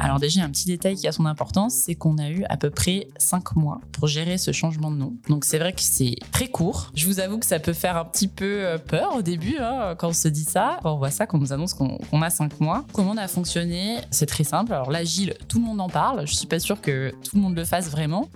Alors 0.00 0.20
déjà, 0.20 0.42
un 0.42 0.50
petit 0.50 0.66
détail 0.66 0.94
qui 0.96 1.08
a 1.08 1.12
son 1.12 1.26
importance, 1.26 1.74
c'est 1.74 1.94
qu'on 1.94 2.18
a 2.18 2.28
eu 2.30 2.44
à 2.48 2.56
peu 2.56 2.70
près 2.70 3.08
5 3.18 3.56
mois 3.56 3.80
pour 3.92 4.06
gérer 4.06 4.38
ce 4.38 4.52
changement 4.52 4.90
de 4.90 4.96
nom. 4.96 5.14
Donc 5.28 5.44
c'est 5.44 5.58
vrai 5.58 5.72
que 5.72 5.80
c'est 5.80 6.16
très 6.32 6.48
court. 6.48 6.90
Je 6.94 7.06
vous 7.06 7.20
avoue 7.20 7.38
que 7.38 7.46
ça 7.46 7.58
peut 7.58 7.72
faire 7.72 7.96
un 7.96 8.04
petit 8.04 8.28
peu 8.28 8.64
euh, 8.64 8.78
peur 8.78 9.16
au 9.16 9.22
début 9.22 9.56
hein, 9.58 9.94
quand 9.98 10.08
on 10.08 10.12
se 10.12 10.28
dit 10.28 10.44
ça, 10.44 10.78
quand 10.82 10.94
on 10.94 10.98
voit 10.98 11.10
ça, 11.10 11.26
qu'on 11.26 11.38
nous 11.38 11.52
annonce 11.52 11.74
qu'on 11.74 12.22
a 12.22 12.30
5 12.30 12.60
mois. 12.60 12.84
Comment 12.92 13.12
on 13.12 13.16
a 13.16 13.28
fonctionné 13.28 13.98
C'est 14.10 14.26
très 14.26 14.44
simple. 14.44 14.72
Alors 14.72 14.90
l'agile, 14.90 15.34
tout 15.48 15.58
le 15.58 15.64
monde 15.64 15.80
en 15.80 15.88
parle. 15.88 16.26
Je 16.26 16.34
suis 16.34 16.46
pas 16.46 16.58
sûre 16.58 16.80
que 16.80 17.12
tout 17.22 17.36
le 17.36 17.42
monde 17.42 17.56
le 17.56 17.64
fasse 17.64 17.90
vraiment. 17.90 18.28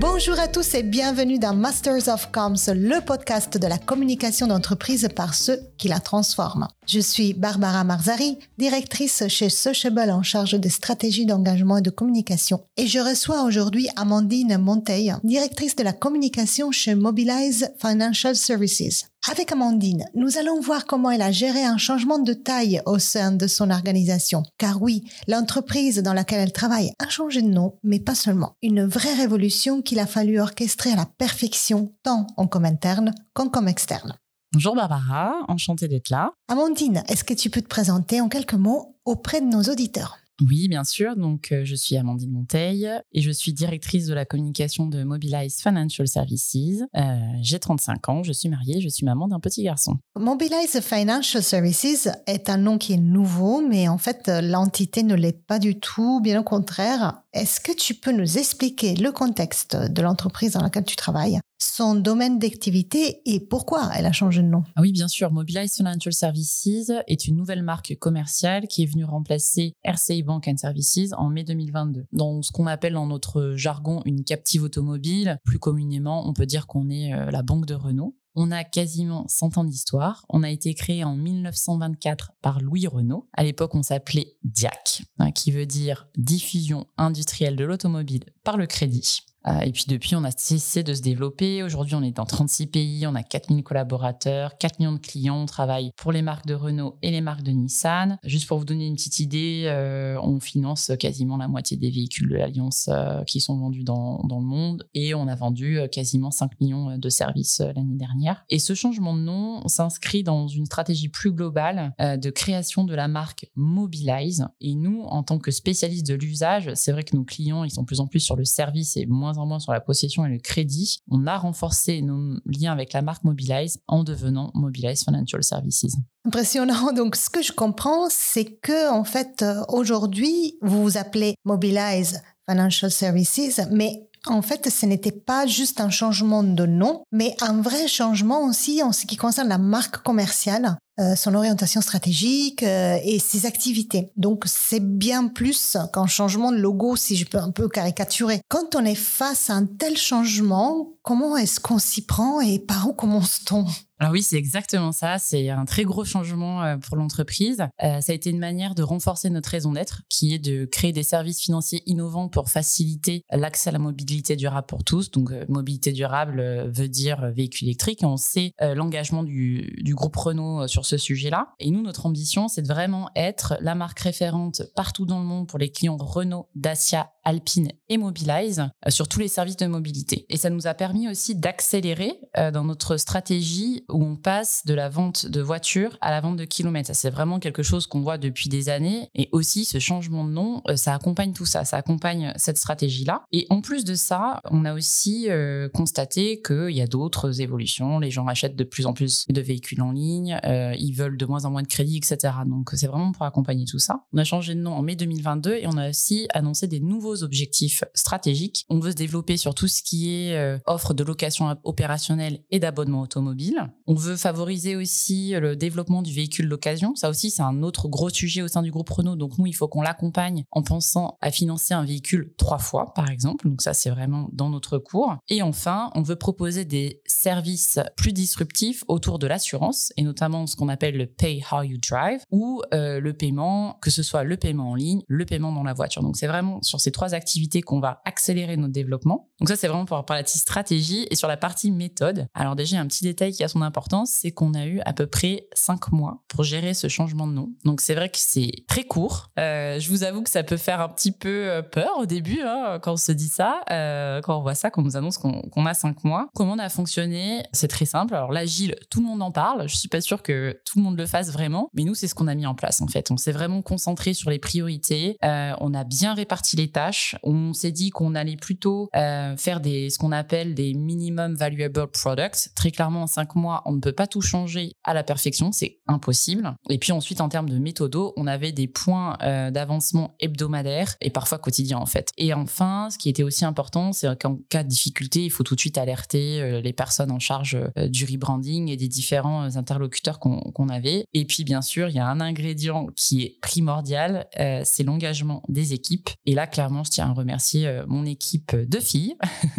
Bonjour 0.00 0.40
à 0.40 0.48
tous 0.48 0.72
et 0.72 0.82
bienvenue 0.82 1.38
dans 1.38 1.54
Masters 1.54 2.08
of 2.08 2.30
Comms, 2.32 2.72
le 2.74 3.04
podcast 3.04 3.58
de 3.58 3.66
la 3.66 3.76
communication 3.76 4.46
d'entreprise 4.46 5.06
par 5.14 5.34
ceux 5.34 5.60
qui 5.76 5.88
la 5.88 6.00
transforment. 6.00 6.68
Je 6.86 7.00
suis 7.00 7.34
Barbara 7.34 7.84
Marzari, 7.84 8.38
directrice 8.56 9.28
chez 9.28 9.50
Sociable 9.50 10.10
en 10.10 10.22
charge 10.22 10.58
des 10.58 10.70
stratégies 10.70 11.26
d'engagement 11.26 11.76
et 11.76 11.82
de 11.82 11.90
communication. 11.90 12.62
Et 12.78 12.86
je 12.86 12.98
reçois 12.98 13.42
aujourd'hui 13.42 13.90
Amandine 13.96 14.56
Monteil, 14.56 15.14
directrice 15.22 15.76
de 15.76 15.84
la 15.84 15.92
communication 15.92 16.72
chez 16.72 16.94
Mobilize 16.94 17.70
Financial 17.78 18.34
Services. 18.34 19.04
Avec 19.28 19.52
Amandine, 19.52 20.06
nous 20.14 20.38
allons 20.38 20.60
voir 20.60 20.86
comment 20.86 21.10
elle 21.10 21.20
a 21.20 21.30
géré 21.30 21.62
un 21.62 21.76
changement 21.76 22.18
de 22.18 22.32
taille 22.32 22.80
au 22.86 22.98
sein 22.98 23.32
de 23.32 23.46
son 23.46 23.70
organisation. 23.70 24.44
Car 24.56 24.80
oui, 24.80 25.04
l'entreprise 25.28 26.02
dans 26.02 26.14
laquelle 26.14 26.40
elle 26.40 26.54
travaille 26.54 26.92
a 26.98 27.08
changé 27.08 27.42
de 27.42 27.48
nom, 27.48 27.78
mais 27.82 28.00
pas 28.00 28.14
seulement. 28.14 28.54
Une 28.62 28.86
vraie 28.86 29.12
révolution 29.12 29.82
qu'il 29.82 29.98
a 29.98 30.06
fallu 30.06 30.40
orchestrer 30.40 30.92
à 30.92 30.96
la 30.96 31.04
perfection, 31.04 31.92
tant 32.02 32.28
en 32.38 32.46
comme 32.46 32.64
interne 32.64 33.12
qu'en 33.34 33.50
comme 33.50 33.68
externe. 33.68 34.16
Bonjour 34.54 34.74
Barbara, 34.74 35.34
enchantée 35.48 35.86
d'être 35.86 36.08
là. 36.08 36.32
Amandine, 36.48 37.04
est-ce 37.06 37.22
que 37.22 37.34
tu 37.34 37.50
peux 37.50 37.60
te 37.60 37.68
présenter 37.68 38.22
en 38.22 38.30
quelques 38.30 38.54
mots 38.54 38.96
auprès 39.04 39.42
de 39.42 39.46
nos 39.46 39.62
auditeurs? 39.64 40.19
Oui, 40.40 40.68
bien 40.68 40.84
sûr. 40.84 41.16
Donc, 41.16 41.52
euh, 41.52 41.64
je 41.64 41.74
suis 41.74 41.96
Amandine 41.96 42.30
Monteil 42.30 42.88
et 43.12 43.20
je 43.20 43.30
suis 43.30 43.52
directrice 43.52 44.06
de 44.06 44.14
la 44.14 44.24
communication 44.24 44.86
de 44.86 45.02
Mobilize 45.04 45.60
Financial 45.60 46.06
Services. 46.06 46.82
Euh, 46.96 47.18
j'ai 47.40 47.58
35 47.58 48.08
ans, 48.08 48.22
je 48.22 48.32
suis 48.32 48.48
mariée, 48.48 48.80
je 48.80 48.88
suis 48.88 49.04
maman 49.04 49.28
d'un 49.28 49.40
petit 49.40 49.62
garçon. 49.62 49.98
Mobilize 50.18 50.80
Financial 50.80 51.42
Services 51.42 52.08
est 52.26 52.48
un 52.48 52.56
nom 52.56 52.78
qui 52.78 52.94
est 52.94 52.98
nouveau, 52.98 53.66
mais 53.66 53.88
en 53.88 53.98
fait, 53.98 54.28
l'entité 54.28 55.02
ne 55.02 55.14
l'est 55.14 55.46
pas 55.46 55.58
du 55.58 55.78
tout, 55.78 56.20
bien 56.20 56.40
au 56.40 56.44
contraire. 56.44 57.22
Est-ce 57.32 57.60
que 57.60 57.72
tu 57.72 57.94
peux 57.94 58.12
nous 58.12 58.38
expliquer 58.38 58.94
le 58.96 59.12
contexte 59.12 59.76
de 59.76 60.02
l'entreprise 60.02 60.52
dans 60.52 60.62
laquelle 60.62 60.84
tu 60.84 60.96
travailles, 60.96 61.40
son 61.62 61.94
domaine 61.94 62.38
d'activité 62.38 63.20
et 63.26 63.40
pourquoi 63.40 63.90
elle 63.94 64.06
a 64.06 64.12
changé 64.12 64.42
de 64.42 64.48
nom 64.48 64.64
ah 64.76 64.80
Oui, 64.80 64.92
bien 64.92 65.08
sûr. 65.08 65.30
Mobilize 65.30 65.74
Financial 65.74 66.12
Services 66.12 66.90
est 67.06 67.26
une 67.26 67.36
nouvelle 67.36 67.62
marque 67.62 67.96
commerciale 67.98 68.66
qui 68.66 68.82
est 68.82 68.86
venue 68.86 69.04
remplacer 69.04 69.74
RCI 69.84 70.22
Bank 70.22 70.48
and 70.48 70.56
Services 70.56 71.12
en 71.16 71.28
mai 71.28 71.44
2022. 71.44 72.06
Dans 72.12 72.42
ce 72.42 72.50
qu'on 72.50 72.66
appelle 72.66 72.94
dans 72.94 73.06
notre 73.06 73.54
jargon 73.56 74.02
une 74.04 74.24
captive 74.24 74.62
automobile, 74.62 75.38
plus 75.44 75.58
communément, 75.58 76.28
on 76.28 76.32
peut 76.32 76.46
dire 76.46 76.66
qu'on 76.66 76.88
est 76.88 77.14
euh, 77.14 77.30
la 77.30 77.42
banque 77.42 77.66
de 77.66 77.74
Renault. 77.74 78.16
On 78.36 78.52
a 78.52 78.62
quasiment 78.62 79.26
100 79.28 79.58
ans 79.58 79.64
d'histoire. 79.64 80.24
On 80.28 80.42
a 80.42 80.50
été 80.50 80.72
créé 80.74 81.02
en 81.02 81.16
1924 81.16 82.32
par 82.40 82.60
Louis 82.60 82.86
Renault. 82.86 83.28
À 83.32 83.42
l'époque, 83.42 83.74
on 83.74 83.82
s'appelait 83.82 84.36
DIAC, 84.44 85.02
hein, 85.18 85.32
qui 85.32 85.50
veut 85.50 85.66
dire 85.66 86.08
Diffusion 86.16 86.86
industrielle 86.96 87.56
de 87.56 87.64
l'automobile 87.64 88.24
par 88.44 88.56
le 88.56 88.66
crédit. 88.66 89.20
Euh, 89.46 89.60
et 89.60 89.72
puis 89.72 89.84
depuis, 89.88 90.16
on 90.16 90.24
a 90.24 90.30
cessé 90.30 90.82
de 90.82 90.94
se 90.94 91.02
développer. 91.02 91.62
Aujourd'hui, 91.62 91.94
on 91.94 92.02
est 92.02 92.10
dans 92.10 92.26
36 92.26 92.66
pays, 92.66 93.06
on 93.06 93.14
a 93.14 93.22
4000 93.22 93.62
collaborateurs, 93.62 94.58
4 94.58 94.78
millions 94.78 94.92
de 94.92 94.98
clients. 94.98 95.42
On 95.42 95.46
travaille 95.46 95.92
pour 95.96 96.12
les 96.12 96.22
marques 96.22 96.46
de 96.46 96.54
Renault 96.54 96.96
et 97.02 97.10
les 97.10 97.20
marques 97.20 97.42
de 97.42 97.52
Nissan. 97.52 98.18
Juste 98.24 98.46
pour 98.46 98.58
vous 98.58 98.64
donner 98.64 98.86
une 98.86 98.94
petite 98.94 99.18
idée, 99.18 99.64
euh, 99.66 100.18
on 100.22 100.40
finance 100.40 100.92
quasiment 100.98 101.36
la 101.36 101.48
moitié 101.48 101.76
des 101.76 101.90
véhicules 101.90 102.28
de 102.28 102.36
l'Alliance 102.36 102.88
euh, 102.90 103.22
qui 103.24 103.40
sont 103.40 103.58
vendus 103.58 103.84
dans, 103.84 104.22
dans, 104.24 104.40
le 104.40 104.46
monde 104.46 104.88
et 104.94 105.14
on 105.14 105.28
a 105.28 105.34
vendu 105.34 105.78
quasiment 105.92 106.30
5 106.30 106.60
millions 106.60 106.96
de 106.96 107.08
services 107.08 107.60
l'année 107.60 107.96
dernière. 107.96 108.44
Et 108.48 108.58
ce 108.58 108.74
changement 108.74 109.14
de 109.14 109.20
nom 109.20 109.66
s'inscrit 109.68 110.22
dans 110.22 110.48
une 110.48 110.64
stratégie 110.64 111.08
plus 111.08 111.32
globale 111.32 111.94
de 111.98 112.30
création 112.30 112.84
de 112.84 112.94
la 112.94 113.06
marque 113.06 113.46
Mobilize. 113.54 114.46
Et 114.60 114.74
nous, 114.74 115.02
en 115.02 115.22
tant 115.22 115.38
que 115.38 115.50
spécialistes 115.50 116.06
de 116.06 116.14
l'usage, 116.14 116.70
c'est 116.74 116.92
vrai 116.92 117.02
que 117.02 117.14
nos 117.14 117.24
clients, 117.24 117.64
ils 117.64 117.70
sont 117.70 117.84
plus 117.84 118.00
en 118.00 118.06
plus 118.06 118.20
sur 118.20 118.36
le 118.36 118.44
service 118.44 118.96
et 118.96 119.06
moins 119.06 119.29
en 119.38 119.46
moins 119.46 119.60
sur 119.60 119.72
la 119.72 119.80
possession 119.80 120.24
et 120.24 120.28
le 120.28 120.38
crédit, 120.38 121.00
on 121.10 121.26
a 121.26 121.36
renforcé 121.36 122.02
nos 122.02 122.38
liens 122.46 122.72
avec 122.72 122.92
la 122.92 123.02
marque 123.02 123.24
Mobilize 123.24 123.80
en 123.88 124.04
devenant 124.04 124.50
Mobilize 124.54 125.04
Financial 125.04 125.42
Services. 125.42 125.96
Impressionnant. 126.24 126.92
Donc, 126.96 127.16
ce 127.16 127.30
que 127.30 127.42
je 127.42 127.52
comprends, 127.52 128.08
c'est 128.10 128.58
que, 128.60 128.90
en 128.90 129.04
fait, 129.04 129.42
euh, 129.42 129.62
aujourd'hui, 129.68 130.58
vous 130.62 130.82
vous 130.82 130.96
appelez 130.96 131.34
Mobilize 131.44 132.22
Financial 132.48 132.90
Services, 132.90 133.60
mais 133.70 134.10
en 134.26 134.42
fait, 134.42 134.68
ce 134.68 134.86
n'était 134.86 135.12
pas 135.12 135.46
juste 135.46 135.80
un 135.80 135.90
changement 135.90 136.42
de 136.42 136.66
nom, 136.66 137.04
mais 137.12 137.34
un 137.40 137.60
vrai 137.62 137.88
changement 137.88 138.44
aussi 138.44 138.82
en 138.82 138.92
ce 138.92 139.06
qui 139.06 139.16
concerne 139.16 139.48
la 139.48 139.58
marque 139.58 140.02
commerciale. 140.02 140.76
Euh, 141.00 141.16
son 141.16 141.34
orientation 141.34 141.80
stratégique 141.80 142.62
euh, 142.62 142.98
et 143.02 143.18
ses 143.18 143.46
activités. 143.46 144.10
Donc 144.18 144.44
c'est 144.46 144.84
bien 144.84 145.28
plus 145.28 145.78
qu'un 145.94 146.06
changement 146.06 146.52
de 146.52 146.58
logo, 146.58 146.94
si 146.94 147.16
je 147.16 147.24
peux 147.24 147.38
un 147.38 147.52
peu 147.52 147.70
caricaturer. 147.70 148.42
Quand 148.48 148.74
on 148.74 148.84
est 148.84 148.94
face 148.94 149.48
à 149.48 149.54
un 149.54 149.64
tel 149.64 149.96
changement, 149.96 150.88
comment 151.02 151.38
est-ce 151.38 151.58
qu'on 151.58 151.78
s'y 151.78 152.04
prend 152.04 152.42
et 152.42 152.58
par 152.58 152.86
où 152.86 152.92
commence-t-on? 152.92 153.64
Alors 153.98 154.12
oui, 154.12 154.22
c'est 154.22 154.36
exactement 154.36 154.92
ça. 154.92 155.18
C'est 155.18 155.50
un 155.50 155.66
très 155.66 155.84
gros 155.84 156.06
changement 156.06 156.62
euh, 156.62 156.76
pour 156.78 156.96
l'entreprise. 156.96 157.58
ça 157.78 158.00
a 158.08 158.12
été 158.12 158.30
une 158.30 158.38
manière 158.38 158.74
de 158.74 158.82
renforcer 158.82 159.28
notre 159.28 159.50
raison 159.50 159.72
d'être, 159.72 160.02
qui 160.08 160.34
est 160.34 160.38
de 160.38 160.64
créer 160.64 160.92
des 160.92 161.02
services 161.02 161.40
financiers 161.40 161.82
innovants 161.84 162.28
pour 162.28 162.48
faciliter 162.48 163.24
l'accès 163.30 163.68
à 163.68 163.72
la 163.72 163.78
mobilité 163.78 164.36
durable 164.36 164.66
pour 164.66 164.84
tous. 164.84 165.10
Donc 165.10 165.32
mobilité 165.48 165.92
durable 165.92 166.70
veut 166.70 166.88
dire 166.88 167.30
véhicule 167.34 167.68
électrique. 167.68 168.00
on 168.02 168.16
sait 168.16 168.52
l'engagement 168.60 169.22
du, 169.22 169.78
du, 169.82 169.94
groupe 169.94 170.16
Renault 170.16 170.66
sur 170.66 170.86
sujet-là. 170.96 171.54
Et 171.58 171.70
nous, 171.70 171.82
notre 171.82 172.06
ambition, 172.06 172.48
c'est 172.48 172.62
de 172.62 172.68
vraiment 172.68 173.10
être 173.16 173.56
la 173.60 173.74
marque 173.74 174.00
référente 174.00 174.62
partout 174.74 175.06
dans 175.06 175.18
le 175.18 175.24
monde 175.24 175.48
pour 175.48 175.58
les 175.58 175.70
clients 175.70 175.96
Renault, 175.96 176.48
Dacia, 176.54 177.12
Alpine 177.24 177.72
et 177.88 177.98
Mobilize 177.98 178.70
euh, 178.86 178.90
sur 178.90 179.08
tous 179.08 179.20
les 179.20 179.28
services 179.28 179.56
de 179.56 179.66
mobilité. 179.66 180.26
Et 180.28 180.36
ça 180.36 180.50
nous 180.50 180.66
a 180.66 180.74
permis 180.74 181.08
aussi 181.08 181.34
d'accélérer 181.34 182.18
euh, 182.38 182.50
dans 182.50 182.64
notre 182.64 182.96
stratégie 182.96 183.84
où 183.88 184.02
on 184.04 184.16
passe 184.16 184.62
de 184.64 184.74
la 184.74 184.88
vente 184.88 185.26
de 185.26 185.40
voitures 185.40 185.98
à 186.00 186.10
la 186.10 186.20
vente 186.20 186.36
de 186.36 186.44
kilomètres. 186.44 186.90
C'est 186.94 187.10
vraiment 187.10 187.38
quelque 187.38 187.62
chose 187.62 187.86
qu'on 187.86 188.00
voit 188.00 188.18
depuis 188.18 188.48
des 188.48 188.68
années. 188.68 189.10
Et 189.14 189.28
aussi, 189.32 189.64
ce 189.64 189.78
changement 189.78 190.24
de 190.24 190.30
nom, 190.30 190.62
euh, 190.68 190.76
ça 190.76 190.94
accompagne 190.94 191.32
tout 191.32 191.46
ça. 191.46 191.64
Ça 191.64 191.76
accompagne 191.76 192.32
cette 192.36 192.58
stratégie-là. 192.58 193.24
Et 193.32 193.46
en 193.50 193.60
plus 193.60 193.84
de 193.84 193.94
ça, 193.94 194.40
on 194.50 194.64
a 194.64 194.74
aussi 194.74 195.28
constaté 195.74 196.40
qu'il 196.42 196.70
y 196.70 196.80
a 196.80 196.86
d'autres 196.86 197.40
évolutions. 197.40 197.98
Les 197.98 198.10
gens 198.10 198.26
achètent 198.26 198.56
de 198.56 198.64
plus 198.64 198.86
en 198.86 198.92
plus 198.92 199.26
de 199.28 199.40
véhicules 199.40 199.80
en 199.82 199.92
ligne. 199.92 200.38
ils 200.44 200.92
veulent 200.92 201.16
de 201.16 201.26
moins 201.26 201.44
en 201.44 201.50
moins 201.50 201.62
de 201.62 201.68
crédits, 201.68 201.98
etc. 201.98 202.34
Donc, 202.46 202.70
c'est 202.74 202.86
vraiment 202.86 203.12
pour 203.12 203.24
accompagner 203.24 203.64
tout 203.64 203.78
ça. 203.78 204.04
On 204.12 204.18
a 204.18 204.24
changé 204.24 204.54
de 204.54 204.60
nom 204.60 204.72
en 204.72 204.82
mai 204.82 204.96
2022 204.96 205.54
et 205.54 205.66
on 205.66 205.76
a 205.76 205.90
aussi 205.90 206.26
annoncé 206.32 206.66
des 206.66 206.80
nouveaux 206.80 207.09
objectifs 207.22 207.84
stratégiques. 207.94 208.64
On 208.68 208.80
veut 208.80 208.90
se 208.90 208.96
développer 208.96 209.36
sur 209.36 209.54
tout 209.54 209.68
ce 209.68 209.82
qui 209.82 210.14
est 210.14 210.36
euh, 210.36 210.58
offre 210.66 210.94
de 210.94 211.04
location 211.04 211.56
opérationnelle 211.64 212.40
et 212.50 212.58
d'abonnement 212.58 213.02
automobile. 213.02 213.72
On 213.86 213.94
veut 213.94 214.16
favoriser 214.16 214.76
aussi 214.76 215.32
le 215.32 215.56
développement 215.56 216.02
du 216.02 216.12
véhicule 216.12 216.48
d'occasion. 216.48 216.94
Ça 216.94 217.10
aussi, 217.10 217.30
c'est 217.30 217.42
un 217.42 217.62
autre 217.62 217.88
gros 217.88 218.10
sujet 218.10 218.42
au 218.42 218.48
sein 218.48 218.62
du 218.62 218.70
groupe 218.70 218.90
Renault. 218.90 219.16
Donc 219.16 219.38
nous, 219.38 219.46
il 219.46 219.54
faut 219.54 219.68
qu'on 219.68 219.82
l'accompagne 219.82 220.44
en 220.50 220.62
pensant 220.62 221.18
à 221.20 221.30
financer 221.30 221.74
un 221.74 221.84
véhicule 221.84 222.32
trois 222.36 222.58
fois, 222.58 222.92
par 222.94 223.10
exemple. 223.10 223.48
Donc 223.48 223.62
ça, 223.62 223.74
c'est 223.74 223.90
vraiment 223.90 224.28
dans 224.32 224.50
notre 224.50 224.78
cours. 224.78 225.16
Et 225.28 225.42
enfin, 225.42 225.90
on 225.94 226.02
veut 226.02 226.16
proposer 226.16 226.64
des 226.64 227.00
services 227.06 227.78
plus 227.96 228.12
disruptifs 228.12 228.84
autour 228.88 229.18
de 229.18 229.26
l'assurance 229.26 229.92
et 229.96 230.02
notamment 230.02 230.46
ce 230.46 230.56
qu'on 230.56 230.68
appelle 230.68 230.96
le 230.96 231.06
Pay 231.06 231.42
How 231.50 231.62
You 231.62 231.78
Drive 231.78 232.20
ou 232.30 232.62
euh, 232.74 233.00
le 233.00 233.12
paiement, 233.12 233.78
que 233.80 233.90
ce 233.90 234.02
soit 234.02 234.24
le 234.24 234.36
paiement 234.36 234.70
en 234.70 234.74
ligne, 234.74 235.02
le 235.08 235.24
paiement 235.24 235.52
dans 235.52 235.62
la 235.62 235.72
voiture. 235.72 236.02
Donc 236.02 236.16
c'est 236.16 236.26
vraiment 236.26 236.62
sur 236.62 236.80
ces 236.80 236.92
trois 236.92 236.99
trois 237.00 237.14
activités 237.14 237.62
qu'on 237.62 237.80
va 237.80 238.02
accélérer 238.04 238.58
notre 238.58 238.74
développement. 238.74 239.30
Donc 239.40 239.48
ça, 239.48 239.56
c'est 239.56 239.68
vraiment 239.68 239.86
pour 239.86 239.96
la 239.96 240.02
partie 240.02 240.36
stratégie 240.36 241.06
et 241.10 241.16
sur 241.16 241.28
la 241.28 241.38
partie 241.38 241.70
méthode. 241.70 242.26
Alors 242.34 242.56
déjà, 242.56 242.78
un 242.78 242.86
petit 242.86 243.04
détail 243.04 243.32
qui 243.32 243.42
a 243.42 243.48
son 243.48 243.62
importance, 243.62 244.10
c'est 244.12 244.32
qu'on 244.32 244.52
a 244.52 244.66
eu 244.66 244.80
à 244.84 244.92
peu 244.92 245.06
près 245.06 245.48
cinq 245.54 245.92
mois 245.92 246.22
pour 246.28 246.44
gérer 246.44 246.74
ce 246.74 246.88
changement 246.88 247.26
de 247.26 247.32
nom. 247.32 247.48
Donc 247.64 247.80
c'est 247.80 247.94
vrai 247.94 248.10
que 248.10 248.18
c'est 248.18 248.52
très 248.68 248.84
court. 248.84 249.30
Euh, 249.38 249.80
je 249.80 249.88
vous 249.88 250.04
avoue 250.04 250.22
que 250.22 250.28
ça 250.28 250.42
peut 250.42 250.58
faire 250.58 250.82
un 250.82 250.90
petit 250.90 251.10
peu 251.10 251.48
euh, 251.48 251.62
peur 251.62 251.88
au 251.98 252.04
début 252.04 252.42
hein, 252.42 252.78
quand 252.82 252.92
on 252.92 252.96
se 252.98 253.12
dit 253.12 253.30
ça, 253.30 253.62
euh, 253.70 254.20
quand 254.20 254.36
on 254.36 254.42
voit 254.42 254.54
ça, 254.54 254.70
qu'on 254.70 254.82
nous 254.82 254.98
annonce 254.98 255.16
qu'on 255.16 255.64
a 255.64 255.72
cinq 255.72 256.04
mois. 256.04 256.28
Comment 256.34 256.52
on 256.52 256.58
a 256.58 256.68
fonctionné? 256.68 257.44
C'est 257.54 257.68
très 257.68 257.86
simple. 257.86 258.14
Alors 258.14 258.30
l'agile, 258.30 258.74
tout 258.90 259.00
le 259.00 259.06
monde 259.06 259.22
en 259.22 259.32
parle. 259.32 259.66
Je 259.70 259.76
suis 259.76 259.88
pas 259.88 260.02
sûre 260.02 260.22
que 260.22 260.60
tout 260.66 260.78
le 260.78 260.84
monde 260.84 260.98
le 260.98 261.06
fasse 261.06 261.32
vraiment, 261.32 261.70
mais 261.72 261.84
nous, 261.84 261.94
c'est 261.94 262.08
ce 262.08 262.14
qu'on 262.14 262.28
a 262.28 262.34
mis 262.34 262.44
en 262.44 262.54
place 262.54 262.82
en 262.82 262.88
fait. 262.88 263.10
On 263.10 263.16
s'est 263.16 263.32
vraiment 263.32 263.62
concentré 263.62 264.12
sur 264.12 264.28
les 264.28 264.38
priorités. 264.38 265.16
on 265.22 265.72
a 265.72 265.84
bien 265.84 266.12
réparti 266.12 266.56
les 266.56 266.70
tâches 266.70 266.89
On 267.22 267.52
s'est 267.52 267.72
dit 267.72 267.90
qu'on 267.90 268.14
allait 268.14 268.36
plutôt 268.36 268.88
euh, 268.96 269.36
faire 269.36 269.60
des, 269.60 269.90
ce 269.90 269.98
qu'on 269.98 270.12
appelle 270.12 270.54
des 270.54 270.74
minimum 270.74 271.34
valuable 271.34 271.86
products. 271.88 272.50
Très 272.54 272.70
clairement, 272.70 273.02
en 273.02 273.06
cinq 273.06 273.34
mois, 273.34 273.62
on 273.66 273.72
ne 273.72 273.80
peut 273.80 273.92
pas 273.92 274.06
tout 274.06 274.20
changer 274.20 274.72
à 274.84 274.94
la 274.94 275.02
perfection, 275.02 275.52
c'est 275.52 275.78
impossible. 275.86 276.54
Et 276.68 276.78
puis 276.78 276.92
ensuite, 276.92 277.20
en 277.20 277.28
termes 277.28 277.48
de 277.48 277.58
méthodo, 277.58 278.12
on 278.16 278.26
avait 278.26 278.52
des 278.52 278.68
points 278.68 279.16
euh, 279.22 279.50
d'avancement 279.50 280.14
hebdomadaires 280.20 280.96
et 281.00 281.10
parfois 281.10 281.38
quotidiens 281.38 281.78
en 281.78 281.86
fait. 281.86 282.10
Et 282.16 282.34
enfin, 282.34 282.88
ce 282.90 282.98
qui 282.98 283.08
était 283.08 283.22
aussi 283.22 283.44
important, 283.44 283.92
c'est 283.92 284.18
qu'en 284.20 284.38
cas 284.48 284.62
de 284.62 284.68
difficulté, 284.68 285.24
il 285.24 285.30
faut 285.30 285.42
tout 285.42 285.54
de 285.54 285.60
suite 285.60 285.78
alerter 285.78 286.40
euh, 286.40 286.60
les 286.60 286.72
personnes 286.72 287.10
en 287.10 287.18
charge 287.18 287.58
du 287.88 288.04
rebranding 288.04 288.68
et 288.68 288.76
des 288.76 288.88
différents 288.88 289.56
interlocuteurs 289.56 290.18
qu'on 290.18 290.68
avait. 290.68 291.04
Et 291.14 291.24
puis 291.24 291.44
bien 291.44 291.62
sûr, 291.62 291.88
il 291.88 291.94
y 291.94 291.98
a 291.98 292.06
un 292.06 292.20
ingrédient 292.20 292.86
qui 292.96 293.22
est 293.22 293.38
primordial, 293.40 294.26
c'est 294.64 294.82
l'engagement 294.82 295.42
des 295.48 295.72
équipes. 295.72 296.10
Et 296.26 296.34
là, 296.34 296.46
clairement, 296.46 296.79
je 296.84 296.90
tiens 296.90 297.10
à 297.10 297.12
remercier 297.12 297.82
mon 297.86 298.06
équipe 298.06 298.54
de 298.54 298.80
filles 298.80 299.16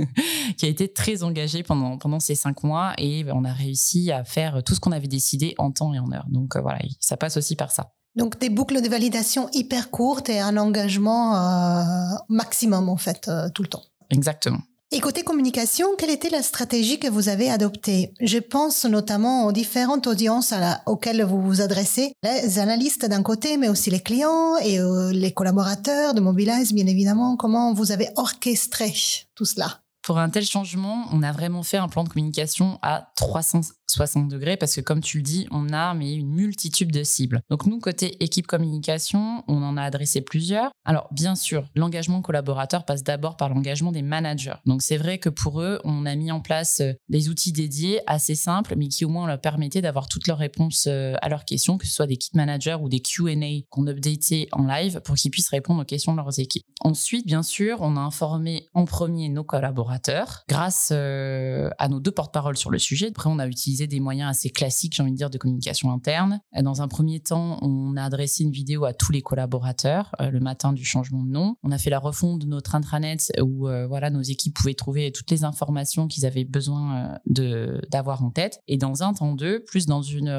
qui 0.58 0.66
a 0.66 0.70
été 0.70 0.92
très 0.92 1.24
engagée 1.24 1.64
pendant, 1.64 1.98
pendant 1.98 2.20
ces 2.20 2.36
cinq 2.36 2.64
mois 2.64 2.94
et 2.98 3.26
on 3.32 3.44
a 3.44 3.54
réussi 3.54 4.12
à 4.12 4.24
faire 4.24 4.64
tout 4.64 4.76
ce 4.76 4.80
qu'on 4.80 4.92
avait 4.92 5.08
décidé 5.08 5.56
en 5.58 5.72
temps 5.72 5.94
et 5.94 6.00
en 6.00 6.12
heure. 6.12 6.26
Donc 6.30 6.56
euh, 6.56 6.62
voilà, 6.62 6.80
ça 7.00 7.18
passe 7.18 7.38
aussi 7.38 7.56
par 7.56 7.72
ça. 7.72 7.92
Donc 8.16 8.40
des 8.40 8.50
boucles 8.50 8.82
de 8.82 8.90
validation 8.90 9.50
hyper 9.54 9.90
courtes 9.90 10.30
et 10.30 10.40
un 10.40 10.58
engagement 10.58 11.36
euh, 11.36 12.16
maximum 12.30 12.90
en 12.90 12.98
fait 12.98 13.28
euh, 13.28 13.50
tout 13.54 13.62
le 13.62 13.70
temps. 13.70 13.84
Exactement. 14.10 14.60
Et 14.94 15.00
côté 15.00 15.24
communication, 15.24 15.88
quelle 15.98 16.10
était 16.10 16.30
la 16.30 16.44
stratégie 16.44 17.00
que 17.00 17.08
vous 17.08 17.30
avez 17.30 17.50
adoptée? 17.50 18.14
Je 18.20 18.40
pense 18.40 18.84
notamment 18.84 19.46
aux 19.46 19.54
différentes 19.54 20.06
audiences 20.06 20.54
auxquelles 20.86 21.24
vous 21.24 21.42
vous 21.42 21.62
adressez, 21.62 22.12
les 22.24 22.60
analystes 22.60 23.06
d'un 23.06 23.24
côté, 23.24 23.56
mais 23.56 23.70
aussi 23.70 23.90
les 23.90 24.02
clients 24.02 24.58
et 24.58 24.80
les 25.14 25.32
collaborateurs 25.32 26.14
de 26.14 26.20
Mobilize, 26.20 26.74
bien 26.74 26.88
évidemment. 26.88 27.38
Comment 27.38 27.74
vous 27.74 27.94
avez 27.94 28.10
orchestré 28.18 28.94
tout 29.34 29.46
cela? 29.46 29.80
Pour 30.02 30.18
un 30.18 30.30
tel 30.30 30.46
changement, 30.46 31.06
on 31.14 31.24
a 31.24 31.32
vraiment 31.32 31.64
fait 31.64 31.78
un 31.78 31.88
plan 31.88 32.04
de 32.04 32.10
communication 32.10 32.78
à 32.82 33.14
360 33.92 34.30
degrés 34.30 34.58
parce 34.58 34.76
que, 34.76 34.82
comme 34.82 35.02
tu 35.02 35.18
le 35.18 35.24
dis, 35.24 35.48
on 35.52 35.70
a 35.70 35.94
mais 35.94 36.14
une 36.14 36.30
multitude 36.30 36.92
de 36.92 37.04
cibles. 37.04 37.42
Donc, 37.50 37.66
nous, 37.66 37.80
côté 37.80 38.24
équipe 38.24 38.48
communication, 38.48 39.44
on 39.48 39.64
en 39.64 39.78
a 39.78 39.84
adressé 39.84 40.22
plusieurs. 40.22 40.72
Alors, 40.86 41.08
bien 41.12 41.36
sûr, 41.36 41.68
l'engagement 41.76 42.22
collaborateur 42.22 42.86
passe 42.86 43.04
d'abord 43.04 43.38
par 43.38 43.50
l'engagement 43.50 43.92
des 43.92 44.02
managers. 44.02 44.56
Donc, 44.66 44.82
c'est 44.82 44.98
vrai 44.98 45.18
que 45.18 45.30
pour 45.30 45.62
eux, 45.62 45.80
on 45.84 46.06
a 46.06 46.16
mis 46.16 46.32
en 46.32 46.40
place 46.40 46.82
euh, 46.82 46.94
des 47.10 47.30
outils 47.30 47.52
dédiés 47.52 48.02
assez 48.08 48.36
simples, 48.36 48.76
mais 48.78 48.88
qui 48.88 49.06
au 49.06 49.10
moins 49.10 49.28
leur 49.28 49.40
permettaient 49.40 49.82
d'avoir 49.82 50.08
toutes 50.08 50.28
leurs 50.28 50.38
réponses 50.38 50.86
euh, 50.88 51.16
à 51.22 51.30
leurs 51.30 51.46
questions, 51.46 51.78
que 51.78 51.86
ce 51.86 51.94
soit 51.94 52.08
des 52.08 52.18
kit 52.18 52.32
managers 52.34 52.78
ou 52.82 52.90
des 52.90 53.00
Q&A 53.00 53.66
qu'on 53.70 53.88
updatait 53.88 54.48
en 54.52 54.66
live 54.66 55.02
pour 55.04 55.16
qu'ils 55.16 55.32
puissent 55.32 55.50
répondre 55.50 55.82
aux 55.82 55.86
questions 55.86 56.14
de 56.14 56.18
leurs 56.18 56.40
équipes. 56.40 56.66
Ensuite, 56.82 57.26
bien 57.26 57.44
sûr, 57.44 57.78
on 57.82 57.96
a 57.98 58.00
informé 58.00 58.70
en 58.74 58.86
premier 58.86 59.30
nos 59.30 59.44
collaborateurs 59.44 60.44
grâce 60.48 60.90
euh, 60.92 61.70
à 61.78 61.90
nos 61.90 62.00
deux 62.00 62.12
porte-paroles 62.12 62.58
sur 62.58 62.72
le 62.72 62.80
sujet. 62.80 63.08
Après, 63.08 63.30
on 63.30 63.40
a 63.40 63.48
utilisé 63.48 63.81
des 63.88 64.00
moyens 64.00 64.30
assez 64.30 64.50
classiques, 64.50 64.96
j'ai 64.96 65.04
envie 65.04 65.12
de 65.12 65.18
dire, 65.18 65.30
de 65.30 65.38
communication 65.38 65.92
interne. 65.92 66.42
Dans 66.62 66.82
un 66.82 66.88
premier 66.88 67.20
temps, 67.20 67.58
on 67.62 67.96
a 67.98 68.04
adressé 68.04 68.44
une 68.44 68.52
vidéo 68.52 68.86
à 68.86 68.94
tous 68.94 69.12
les 69.12 69.22
collaborateurs 69.22 70.12
euh, 70.20 70.30
le 70.30 70.40
matin 70.40 70.74
du 70.74 70.86
changement 70.86 71.24
de 71.24 71.30
nom. 71.30 71.56
On 71.64 71.72
a 71.72 71.78
fait 71.78 71.90
la 71.90 72.00
refonte 72.00 72.40
de 72.40 72.46
notre 72.46 72.76
intranet 72.76 73.32
où 73.42 73.68
euh, 73.68 73.88
voilà, 73.88 74.10
nos 74.10 74.22
équipes 74.22 74.56
pouvaient 74.56 74.74
trouver 74.74 75.12
toutes 75.12 75.32
les 75.32 75.44
informations 75.44 76.08
qu'ils 76.08 76.26
avaient 76.26 76.46
besoin 76.46 77.20
de 77.26 77.82
d'avoir 77.90 78.24
en 78.24 78.32
tête. 78.32 78.60
Et 78.68 78.78
dans 78.78 79.04
un 79.04 79.14
temps 79.14 79.34
deux, 79.34 79.64
plus 79.64 79.86
dans 79.86 80.02
une 80.02 80.32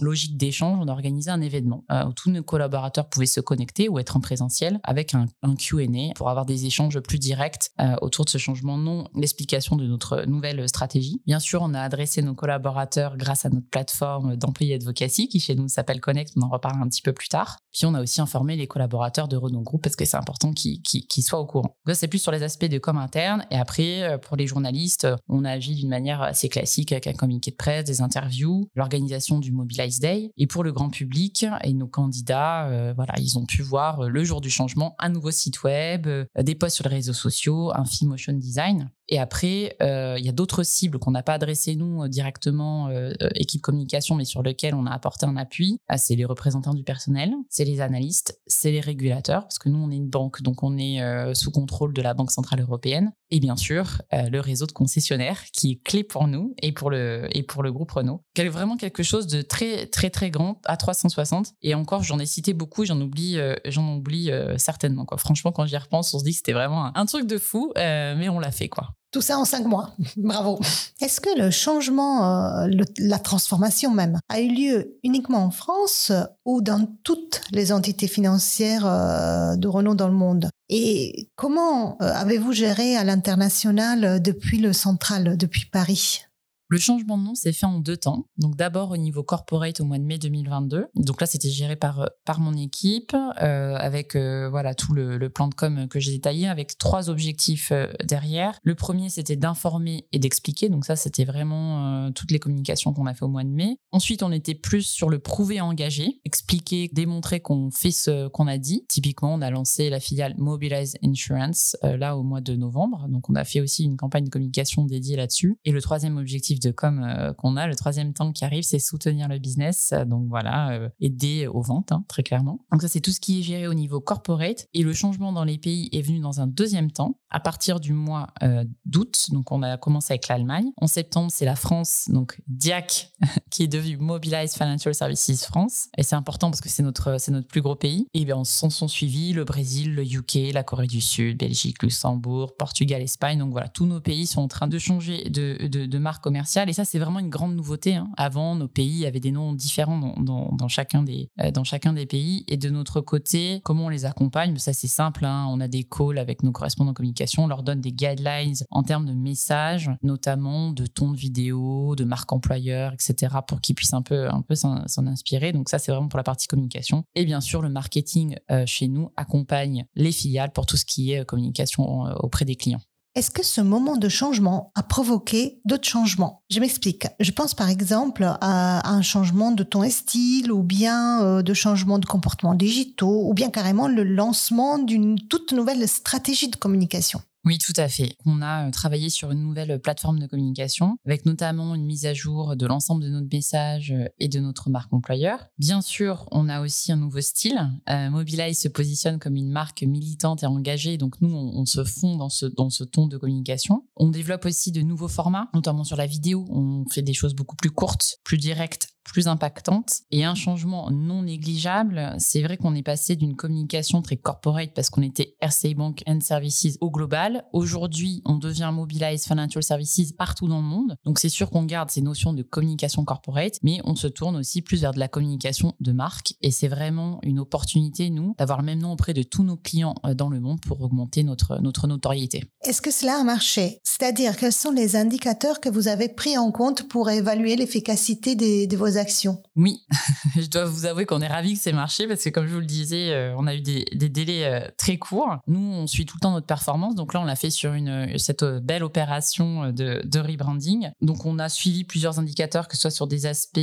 logique 0.00 0.36
d'échange, 0.36 0.78
on 0.80 0.88
a 0.88 0.92
organisé 0.92 1.30
un 1.30 1.40
événement 1.40 1.84
où 1.90 2.12
tous 2.12 2.30
nos 2.30 2.42
collaborateurs 2.42 3.08
pouvaient 3.08 3.26
se 3.26 3.40
connecter 3.40 3.88
ou 3.88 3.98
être 3.98 4.16
en 4.16 4.20
présentiel 4.20 4.80
avec 4.82 5.14
un 5.14 5.56
Q&A 5.56 6.14
pour 6.14 6.30
avoir 6.30 6.46
des 6.46 6.66
échanges 6.66 6.98
plus 7.00 7.18
directs 7.18 7.70
autour 8.00 8.24
de 8.24 8.30
ce 8.30 8.38
changement 8.38 8.78
de 8.78 8.82
nom, 8.82 9.08
l'explication 9.14 9.76
de 9.76 9.86
notre 9.86 10.24
nouvelle 10.26 10.68
stratégie. 10.68 11.22
Bien 11.26 11.38
sûr, 11.38 11.62
on 11.62 11.74
a 11.74 11.80
adressé 11.80 12.19
nos 12.22 12.34
collaborateurs 12.34 13.16
grâce 13.16 13.44
à 13.44 13.50
notre 13.50 13.68
plateforme 13.68 14.36
d'employés 14.36 14.74
advocacy 14.74 15.28
qui 15.28 15.40
chez 15.40 15.54
nous 15.54 15.68
s'appelle 15.68 16.00
Connect, 16.00 16.32
on 16.36 16.42
en 16.42 16.48
reparle 16.48 16.82
un 16.82 16.88
petit 16.88 17.02
peu 17.02 17.12
plus 17.12 17.28
tard. 17.28 17.58
Puis 17.72 17.86
on 17.86 17.94
a 17.94 18.02
aussi 18.02 18.20
informé 18.20 18.56
les 18.56 18.66
collaborateurs 18.66 19.28
de 19.28 19.36
Renault 19.36 19.62
Group 19.62 19.82
parce 19.82 19.96
que 19.96 20.04
c'est 20.04 20.16
important 20.16 20.52
qu'ils 20.52 21.24
soient 21.24 21.40
au 21.40 21.46
courant. 21.46 21.76
Ça, 21.86 21.94
c'est 21.94 22.08
plus 22.08 22.18
sur 22.18 22.32
les 22.32 22.42
aspects 22.42 22.66
de 22.66 22.78
com 22.78 22.96
interne. 22.96 23.44
Et 23.50 23.56
après, 23.56 24.02
euh, 24.02 24.18
pour 24.18 24.36
les 24.36 24.46
journalistes, 24.46 25.06
on 25.28 25.44
a 25.44 25.50
agi 25.50 25.74
d'une 25.74 25.88
manière 25.88 26.22
assez 26.22 26.48
classique 26.48 26.92
avec 26.92 27.06
un 27.06 27.12
communiqué 27.12 27.50
de 27.50 27.56
presse, 27.56 27.84
des 27.84 28.00
interviews, 28.00 28.68
l'organisation 28.74 29.38
du 29.38 29.52
Mobilize 29.52 30.00
Day. 30.00 30.30
Et 30.36 30.46
pour 30.46 30.64
le 30.64 30.72
grand 30.72 30.90
public 30.90 31.46
et 31.64 31.72
nos 31.72 31.88
candidats, 31.88 32.66
euh, 32.68 32.92
voilà, 32.94 33.14
ils 33.18 33.38
ont 33.38 33.46
pu 33.46 33.62
voir 33.62 34.00
euh, 34.00 34.08
le 34.08 34.24
jour 34.24 34.40
du 34.40 34.50
changement 34.50 34.94
un 34.98 35.08
nouveau 35.08 35.30
site 35.30 35.62
web, 35.62 36.08
des 36.38 36.54
posts 36.54 36.76
sur 36.76 36.88
les 36.88 36.96
réseaux 36.96 37.12
sociaux, 37.12 37.72
un 37.74 37.84
film 37.84 38.16
design. 38.38 38.90
Et 39.10 39.18
après, 39.18 39.76
euh, 39.82 40.16
il 40.18 40.24
y 40.24 40.28
a 40.28 40.32
d'autres 40.32 40.62
cibles 40.62 40.98
qu'on 40.98 41.10
n'a 41.10 41.24
pas 41.24 41.34
adressées 41.34 41.74
nous 41.74 42.04
euh, 42.04 42.08
directement, 42.08 42.88
euh, 42.88 43.12
équipe 43.34 43.60
communication, 43.60 44.14
mais 44.14 44.24
sur 44.24 44.42
lesquelles 44.42 44.74
on 44.74 44.86
a 44.86 44.92
apporté 44.92 45.26
un 45.26 45.36
appui. 45.36 45.80
Ah, 45.88 45.98
c'est 45.98 46.14
les 46.14 46.24
représentants 46.24 46.74
du 46.74 46.84
personnel, 46.84 47.34
c'est 47.48 47.64
les 47.64 47.80
analystes, 47.80 48.40
c'est 48.46 48.70
les 48.70 48.80
régulateurs, 48.80 49.42
parce 49.42 49.58
que 49.58 49.68
nous, 49.68 49.78
on 49.78 49.90
est 49.90 49.96
une 49.96 50.08
banque, 50.08 50.42
donc 50.42 50.62
on 50.62 50.78
est 50.78 51.00
sous 51.34 51.50
contrôle 51.50 51.92
de 51.92 52.02
la 52.02 52.14
Banque 52.14 52.30
Centrale 52.30 52.60
Européenne. 52.60 53.12
Et 53.30 53.40
bien 53.40 53.56
sûr, 53.56 54.02
le 54.12 54.40
réseau 54.40 54.66
de 54.66 54.72
concessionnaires, 54.72 55.44
qui 55.52 55.72
est 55.72 55.82
clé 55.82 56.02
pour 56.02 56.26
nous 56.26 56.54
et 56.60 56.72
pour 56.72 56.90
le, 56.90 57.28
et 57.30 57.42
pour 57.42 57.62
le 57.62 57.72
groupe 57.72 57.92
Renault. 57.92 58.24
est 58.36 58.48
vraiment 58.48 58.76
quelque 58.76 59.02
chose 59.02 59.26
de 59.26 59.42
très, 59.42 59.86
très, 59.86 60.10
très 60.10 60.30
grand 60.30 60.60
à 60.64 60.76
360. 60.76 61.54
Et 61.62 61.74
encore, 61.74 62.02
j'en 62.02 62.18
ai 62.18 62.26
cité 62.26 62.54
beaucoup, 62.54 62.84
j'en 62.84 63.00
oublie, 63.00 63.38
j'en 63.66 63.96
oublie 63.96 64.30
certainement. 64.56 65.04
Quoi. 65.04 65.18
Franchement, 65.18 65.52
quand 65.52 65.66
j'y 65.66 65.76
repense, 65.76 66.12
on 66.12 66.18
se 66.18 66.24
dit 66.24 66.30
que 66.32 66.38
c'était 66.38 66.52
vraiment 66.52 66.96
un, 66.96 67.06
truc 67.06 67.26
de 67.26 67.38
fou, 67.38 67.72
mais 67.76 68.28
on 68.28 68.40
l'a 68.40 68.50
fait. 68.50 68.68
quoi. 68.68 68.94
Tout 69.12 69.22
ça 69.22 69.38
en 69.38 69.44
cinq 69.44 69.66
mois. 69.66 69.90
Bravo. 70.16 70.60
Est-ce 71.00 71.20
que 71.20 71.36
le 71.36 71.50
changement, 71.50 72.62
euh, 72.62 72.68
la 72.98 73.18
transformation 73.18 73.90
même, 73.90 74.20
a 74.28 74.40
eu 74.40 74.48
lieu 74.48 74.98
uniquement 75.02 75.44
en 75.44 75.50
France 75.50 76.12
ou 76.44 76.62
dans 76.62 76.86
toutes 77.02 77.42
les 77.50 77.72
entités 77.72 78.06
financières 78.06 78.86
euh, 78.86 79.56
de 79.56 79.66
Renault 79.66 79.96
dans 79.96 80.08
le 80.08 80.14
monde? 80.14 80.48
Et 80.72 81.28
comment 81.34 81.98
euh, 82.00 82.12
avez-vous 82.14 82.52
géré 82.52 82.96
à 82.96 83.02
l'international 83.02 84.22
depuis 84.22 84.58
le 84.58 84.72
central, 84.72 85.36
depuis 85.36 85.66
Paris? 85.66 86.22
Le 86.70 86.78
changement 86.78 87.18
de 87.18 87.24
nom 87.24 87.34
s'est 87.34 87.52
fait 87.52 87.66
en 87.66 87.80
deux 87.80 87.96
temps. 87.96 88.26
Donc 88.38 88.56
d'abord 88.56 88.92
au 88.92 88.96
niveau 88.96 89.24
corporate 89.24 89.80
au 89.80 89.84
mois 89.84 89.98
de 89.98 90.04
mai 90.04 90.18
2022. 90.18 90.86
Donc 90.94 91.20
là, 91.20 91.26
c'était 91.26 91.50
géré 91.50 91.74
par, 91.74 92.00
euh, 92.00 92.06
par 92.24 92.38
mon 92.38 92.56
équipe 92.56 93.14
euh, 93.42 93.74
avec 93.74 94.14
euh, 94.14 94.48
voilà 94.48 94.74
tout 94.74 94.94
le, 94.94 95.18
plan 95.30 95.48
de 95.48 95.54
com 95.54 95.88
que 95.88 96.00
j'ai 96.00 96.12
détaillé 96.12 96.48
avec 96.48 96.78
trois 96.78 97.10
objectifs 97.10 97.72
derrière. 98.04 98.58
Le 98.62 98.74
premier, 98.74 99.08
c'était 99.08 99.36
d'informer 99.36 100.06
et 100.12 100.18
d'expliquer. 100.18 100.68
Donc 100.68 100.84
ça, 100.84 100.96
c'était 100.96 101.24
vraiment 101.24 102.10
toutes 102.12 102.30
les 102.30 102.38
communications 102.38 102.92
qu'on 102.92 103.06
a 103.06 103.14
fait 103.14 103.24
au 103.24 103.28
mois 103.28 103.44
de 103.44 103.48
mai. 103.48 103.76
Ensuite, 103.92 104.22
on 104.22 104.32
était 104.32 104.54
plus 104.54 104.82
sur 104.82 105.08
le 105.08 105.18
prouver 105.18 105.60
engagé, 105.60 106.20
expliquer, 106.24 106.88
démontrer 106.92 107.40
qu'on 107.40 107.70
fait 107.70 107.90
ce 107.90 108.28
qu'on 108.28 108.46
a 108.46 108.58
dit. 108.58 108.84
Typiquement, 108.88 109.34
on 109.34 109.40
a 109.40 109.50
lancé 109.50 109.88
la 109.88 110.00
filiale 110.00 110.34
Mobilize 110.38 110.96
Insurance 111.04 111.76
là 111.82 112.16
au 112.16 112.22
mois 112.22 112.40
de 112.40 112.54
novembre. 112.56 113.06
Donc 113.08 113.30
on 113.30 113.34
a 113.34 113.44
fait 113.44 113.60
aussi 113.60 113.84
une 113.84 113.96
campagne 113.96 114.24
de 114.24 114.30
communication 114.30 114.84
dédiée 114.84 115.16
là-dessus. 115.16 115.58
Et 115.64 115.70
le 115.70 115.80
troisième 115.80 116.16
objectif 116.16 116.59
de 116.60 116.70
com 116.70 117.02
euh, 117.02 117.32
qu'on 117.32 117.56
a. 117.56 117.66
Le 117.66 117.74
troisième 117.74 118.12
temps 118.12 118.32
qui 118.32 118.44
arrive, 118.44 118.62
c'est 118.62 118.78
soutenir 118.78 119.28
le 119.28 119.38
business. 119.38 119.94
Donc 120.06 120.28
voilà, 120.28 120.70
euh, 120.72 120.88
aider 121.00 121.46
aux 121.46 121.62
ventes, 121.62 121.92
hein, 121.92 122.04
très 122.08 122.22
clairement. 122.22 122.60
Donc 122.72 122.82
ça, 122.82 122.88
c'est 122.88 123.00
tout 123.00 123.10
ce 123.10 123.20
qui 123.20 123.40
est 123.40 123.42
géré 123.42 123.66
au 123.66 123.74
niveau 123.74 124.00
corporate. 124.00 124.66
Et 124.74 124.82
le 124.82 124.92
changement 124.92 125.32
dans 125.32 125.44
les 125.44 125.58
pays 125.58 125.88
est 125.92 126.02
venu 126.02 126.20
dans 126.20 126.40
un 126.40 126.46
deuxième 126.46 126.90
temps, 126.90 127.18
à 127.30 127.40
partir 127.40 127.80
du 127.80 127.92
mois 127.92 128.28
euh, 128.42 128.64
d'août. 128.84 129.26
Donc 129.30 129.50
on 129.52 129.62
a 129.62 129.76
commencé 129.76 130.12
avec 130.12 130.28
l'Allemagne. 130.28 130.70
En 130.76 130.86
septembre, 130.86 131.30
c'est 131.32 131.44
la 131.44 131.56
France, 131.56 132.04
donc 132.08 132.40
DIAC, 132.46 133.12
qui 133.50 133.62
est 133.62 133.68
devenu 133.68 133.96
Mobilize 133.96 134.54
Financial 134.54 134.94
Services 134.94 135.44
France. 135.44 135.88
Et 135.96 136.02
c'est 136.02 136.16
important 136.16 136.50
parce 136.50 136.60
que 136.60 136.68
c'est 136.68 136.82
notre, 136.82 137.18
c'est 137.18 137.32
notre 137.32 137.48
plus 137.48 137.62
gros 137.62 137.76
pays. 137.76 138.06
Et 138.14 138.24
bien, 138.24 138.36
on 138.36 138.44
s'en 138.44 138.70
sont 138.70 138.88
suivis 138.88 139.32
le 139.32 139.44
Brésil, 139.44 139.94
le 139.94 140.04
UK, 140.04 140.52
la 140.52 140.62
Corée 140.62 140.86
du 140.86 141.00
Sud, 141.00 141.38
Belgique, 141.38 141.82
Luxembourg, 141.82 142.56
Portugal, 142.56 143.02
Espagne. 143.02 143.38
Donc 143.38 143.52
voilà, 143.52 143.68
tous 143.68 143.86
nos 143.86 144.00
pays 144.00 144.26
sont 144.26 144.42
en 144.42 144.48
train 144.48 144.68
de 144.68 144.78
changer 144.78 145.28
de, 145.30 145.66
de, 145.66 145.86
de 145.86 145.98
marque 145.98 146.22
commerciale 146.22 146.49
et 146.56 146.72
ça, 146.72 146.84
c'est 146.84 146.98
vraiment 146.98 147.18
une 147.18 147.28
grande 147.28 147.54
nouveauté. 147.54 147.94
Hein. 147.94 148.10
Avant, 148.16 148.54
nos 148.54 148.68
pays 148.68 149.06
avaient 149.06 149.20
des 149.20 149.32
noms 149.32 149.52
différents 149.52 150.14
dans, 150.18 150.68
chacun 150.68 151.02
des, 151.02 151.28
euh, 151.40 151.50
dans 151.50 151.64
chacun 151.64 151.92
des 151.92 152.06
pays. 152.06 152.44
Et 152.48 152.56
de 152.56 152.70
notre 152.70 153.00
côté, 153.00 153.60
comment 153.64 153.86
on 153.86 153.88
les 153.88 154.04
accompagne? 154.04 154.56
Ça, 154.58 154.72
c'est 154.72 154.86
simple. 154.86 155.24
Hein. 155.24 155.46
On 155.48 155.60
a 155.60 155.68
des 155.68 155.84
calls 155.84 156.18
avec 156.18 156.42
nos 156.42 156.52
correspondants 156.52 156.94
communication. 156.94 157.44
On 157.44 157.46
leur 157.46 157.62
donne 157.62 157.80
des 157.80 157.92
guidelines 157.92 158.54
en 158.70 158.82
termes 158.82 159.06
de 159.06 159.12
messages, 159.12 159.90
notamment 160.02 160.72
de 160.72 160.86
ton 160.86 161.12
de 161.12 161.16
vidéo, 161.16 161.94
de 161.96 162.04
marque 162.04 162.32
employeur, 162.32 162.92
etc., 162.92 163.36
pour 163.46 163.60
qu'ils 163.60 163.74
puissent 163.74 163.94
un 163.94 164.02
peu, 164.02 164.28
un 164.28 164.42
peu 164.42 164.54
s'en, 164.54 164.84
inspirer. 165.06 165.52
Donc 165.52 165.68
ça, 165.68 165.78
c'est 165.78 165.92
vraiment 165.92 166.08
pour 166.08 166.18
la 166.18 166.24
partie 166.24 166.46
communication. 166.46 167.04
Et 167.14 167.24
bien 167.24 167.40
sûr, 167.40 167.62
le 167.62 167.70
marketing 167.70 168.36
euh, 168.50 168.64
chez 168.66 168.88
nous 168.88 169.10
accompagne 169.16 169.86
les 169.94 170.12
filiales 170.12 170.52
pour 170.52 170.66
tout 170.66 170.76
ce 170.76 170.84
qui 170.84 171.12
est 171.12 171.20
euh, 171.20 171.24
communication 171.24 172.02
auprès 172.20 172.44
des 172.44 172.56
clients. 172.56 172.80
Est-ce 173.16 173.32
que 173.32 173.42
ce 173.42 173.60
moment 173.60 173.96
de 173.96 174.08
changement 174.08 174.70
a 174.76 174.84
provoqué 174.84 175.60
d'autres 175.64 175.88
changements? 175.88 176.44
Je 176.48 176.60
m'explique. 176.60 177.08
Je 177.18 177.32
pense 177.32 177.54
par 177.54 177.68
exemple 177.68 178.24
à 178.40 178.88
un 178.88 179.02
changement 179.02 179.50
de 179.50 179.64
ton 179.64 179.88
style 179.90 180.52
ou 180.52 180.62
bien 180.62 181.20
euh, 181.22 181.42
de 181.42 181.52
changement 181.52 181.98
de 181.98 182.06
comportement 182.06 182.54
digitaux 182.54 183.28
ou 183.28 183.34
bien 183.34 183.50
carrément 183.50 183.88
le 183.88 184.04
lancement 184.04 184.78
d'une 184.78 185.18
toute 185.18 185.52
nouvelle 185.52 185.88
stratégie 185.88 186.48
de 186.48 186.56
communication. 186.56 187.20
Oui, 187.44 187.56
tout 187.58 187.72
à 187.76 187.88
fait. 187.88 188.16
On 188.26 188.42
a 188.42 188.66
euh, 188.66 188.70
travaillé 188.70 189.08
sur 189.08 189.30
une 189.30 189.40
nouvelle 189.40 189.80
plateforme 189.80 190.18
de 190.18 190.26
communication 190.26 190.96
avec 191.06 191.24
notamment 191.24 191.74
une 191.74 191.84
mise 191.84 192.04
à 192.04 192.12
jour 192.12 192.54
de 192.54 192.66
l'ensemble 192.66 193.02
de 193.02 193.08
notre 193.08 193.28
message 193.32 193.92
euh, 193.92 194.08
et 194.18 194.28
de 194.28 194.40
notre 194.40 194.68
marque 194.68 194.92
employeur. 194.92 195.46
Bien 195.58 195.80
sûr, 195.80 196.26
on 196.32 196.50
a 196.50 196.60
aussi 196.60 196.92
un 196.92 196.96
nouveau 196.96 197.20
style. 197.20 197.58
Euh, 197.88 198.10
se 198.52 198.68
positionne 198.68 199.18
comme 199.18 199.36
une 199.36 199.50
marque 199.50 199.82
militante 199.82 200.42
et 200.42 200.46
engagée, 200.46 200.98
donc 200.98 201.20
nous, 201.20 201.32
on, 201.32 201.64
se 201.64 201.84
fond 201.84 202.16
dans 202.16 202.28
ce, 202.28 202.46
dans 202.46 202.68
ce 202.68 202.84
ton 202.84 203.06
de 203.06 203.16
communication. 203.16 203.84
On 203.96 204.08
développe 204.08 204.44
aussi 204.44 204.72
de 204.72 204.82
nouveaux 204.82 205.08
formats, 205.08 205.48
notamment 205.54 205.84
sur 205.84 205.96
la 205.96 206.06
vidéo. 206.06 206.46
On 206.50 206.84
fait 206.90 207.02
des 207.02 207.12
choses 207.12 207.34
beaucoup 207.34 207.56
plus 207.56 207.70
courtes, 207.70 208.18
plus 208.24 208.38
directes, 208.38 208.88
plus 209.04 209.28
impactante. 209.28 210.00
Et 210.10 210.24
un 210.24 210.34
changement 210.34 210.90
non 210.90 211.22
négligeable, 211.22 212.14
c'est 212.18 212.42
vrai 212.42 212.56
qu'on 212.56 212.74
est 212.74 212.82
passé 212.82 213.16
d'une 213.16 213.36
communication 213.36 214.02
très 214.02 214.16
corporate 214.16 214.72
parce 214.74 214.90
qu'on 214.90 215.02
était 215.02 215.36
RCA 215.40 215.74
Bank 215.74 216.02
and 216.06 216.20
Services 216.20 216.76
au 216.80 216.90
global. 216.90 217.44
Aujourd'hui, 217.52 218.22
on 218.24 218.36
devient 218.36 218.70
Mobilize 218.72 219.24
Financial 219.24 219.62
Services 219.62 220.12
partout 220.12 220.48
dans 220.48 220.60
le 220.60 220.66
monde. 220.66 220.96
Donc 221.04 221.18
c'est 221.18 221.28
sûr 221.28 221.50
qu'on 221.50 221.64
garde 221.64 221.90
ces 221.90 222.02
notions 222.02 222.32
de 222.32 222.42
communication 222.42 223.04
corporate, 223.04 223.54
mais 223.62 223.80
on 223.84 223.94
se 223.94 224.06
tourne 224.06 224.36
aussi 224.36 224.62
plus 224.62 224.80
vers 224.80 224.92
de 224.92 224.98
la 224.98 225.08
communication 225.08 225.74
de 225.80 225.92
marque. 225.92 226.34
Et 226.42 226.50
c'est 226.50 226.68
vraiment 226.68 227.20
une 227.22 227.38
opportunité, 227.38 228.10
nous, 228.10 228.34
d'avoir 228.38 228.60
le 228.60 228.66
même 228.66 228.80
nom 228.80 228.92
auprès 228.92 229.14
de 229.14 229.22
tous 229.22 229.42
nos 229.42 229.56
clients 229.56 229.94
euh, 230.04 230.14
dans 230.14 230.28
le 230.28 230.40
monde 230.40 230.60
pour 230.60 230.80
augmenter 230.80 231.22
notre, 231.24 231.60
notre 231.60 231.86
notoriété. 231.86 232.44
Est-ce 232.64 232.82
que 232.82 232.90
cela 232.90 233.20
a 233.20 233.24
marché? 233.24 233.80
C'est-à-dire, 233.84 234.36
quels 234.36 234.52
sont 234.52 234.70
les 234.70 234.96
indicateurs 234.96 235.60
que 235.60 235.68
vous 235.68 235.88
avez 235.88 236.08
pris 236.08 236.36
en 236.38 236.50
compte 236.52 236.88
pour 236.88 237.10
évaluer 237.10 237.56
l'efficacité 237.56 238.34
de, 238.34 238.66
de 238.66 238.76
vos 238.76 238.89
actions. 238.96 239.42
Oui, 239.56 239.82
je 240.36 240.46
dois 240.48 240.64
vous 240.64 240.86
avouer 240.86 241.06
qu'on 241.06 241.20
est 241.20 241.28
ravis 241.28 241.54
que 241.54 241.60
c'est 241.60 241.72
marché 241.72 242.06
parce 242.06 242.22
que 242.22 242.30
comme 242.30 242.46
je 242.46 242.54
vous 242.54 242.60
le 242.60 242.66
disais, 242.66 243.12
euh, 243.12 243.34
on 243.36 243.46
a 243.46 243.54
eu 243.54 243.60
des, 243.60 243.84
délais 244.08 244.44
euh, 244.44 244.68
très 244.76 244.98
courts. 244.98 245.38
Nous, 245.46 245.60
on 245.60 245.86
suit 245.86 246.06
tout 246.06 246.16
le 246.16 246.20
temps 246.20 246.32
notre 246.32 246.46
performance. 246.46 246.94
Donc 246.94 247.14
là, 247.14 247.20
on 247.20 247.24
l'a 247.24 247.36
fait 247.36 247.50
sur 247.50 247.74
une, 247.74 247.88
euh, 247.88 248.18
cette 248.18 248.44
belle 248.44 248.84
opération 248.84 249.72
de, 249.72 250.18
rebranding. 250.20 250.90
Donc 251.00 251.24
on 251.24 251.38
a 251.38 251.48
suivi 251.48 251.84
plusieurs 251.84 252.18
indicateurs, 252.18 252.68
que 252.68 252.76
ce 252.76 252.82
soit 252.82 252.90
sur 252.90 253.06
des 253.06 253.26
aspects 253.26 253.58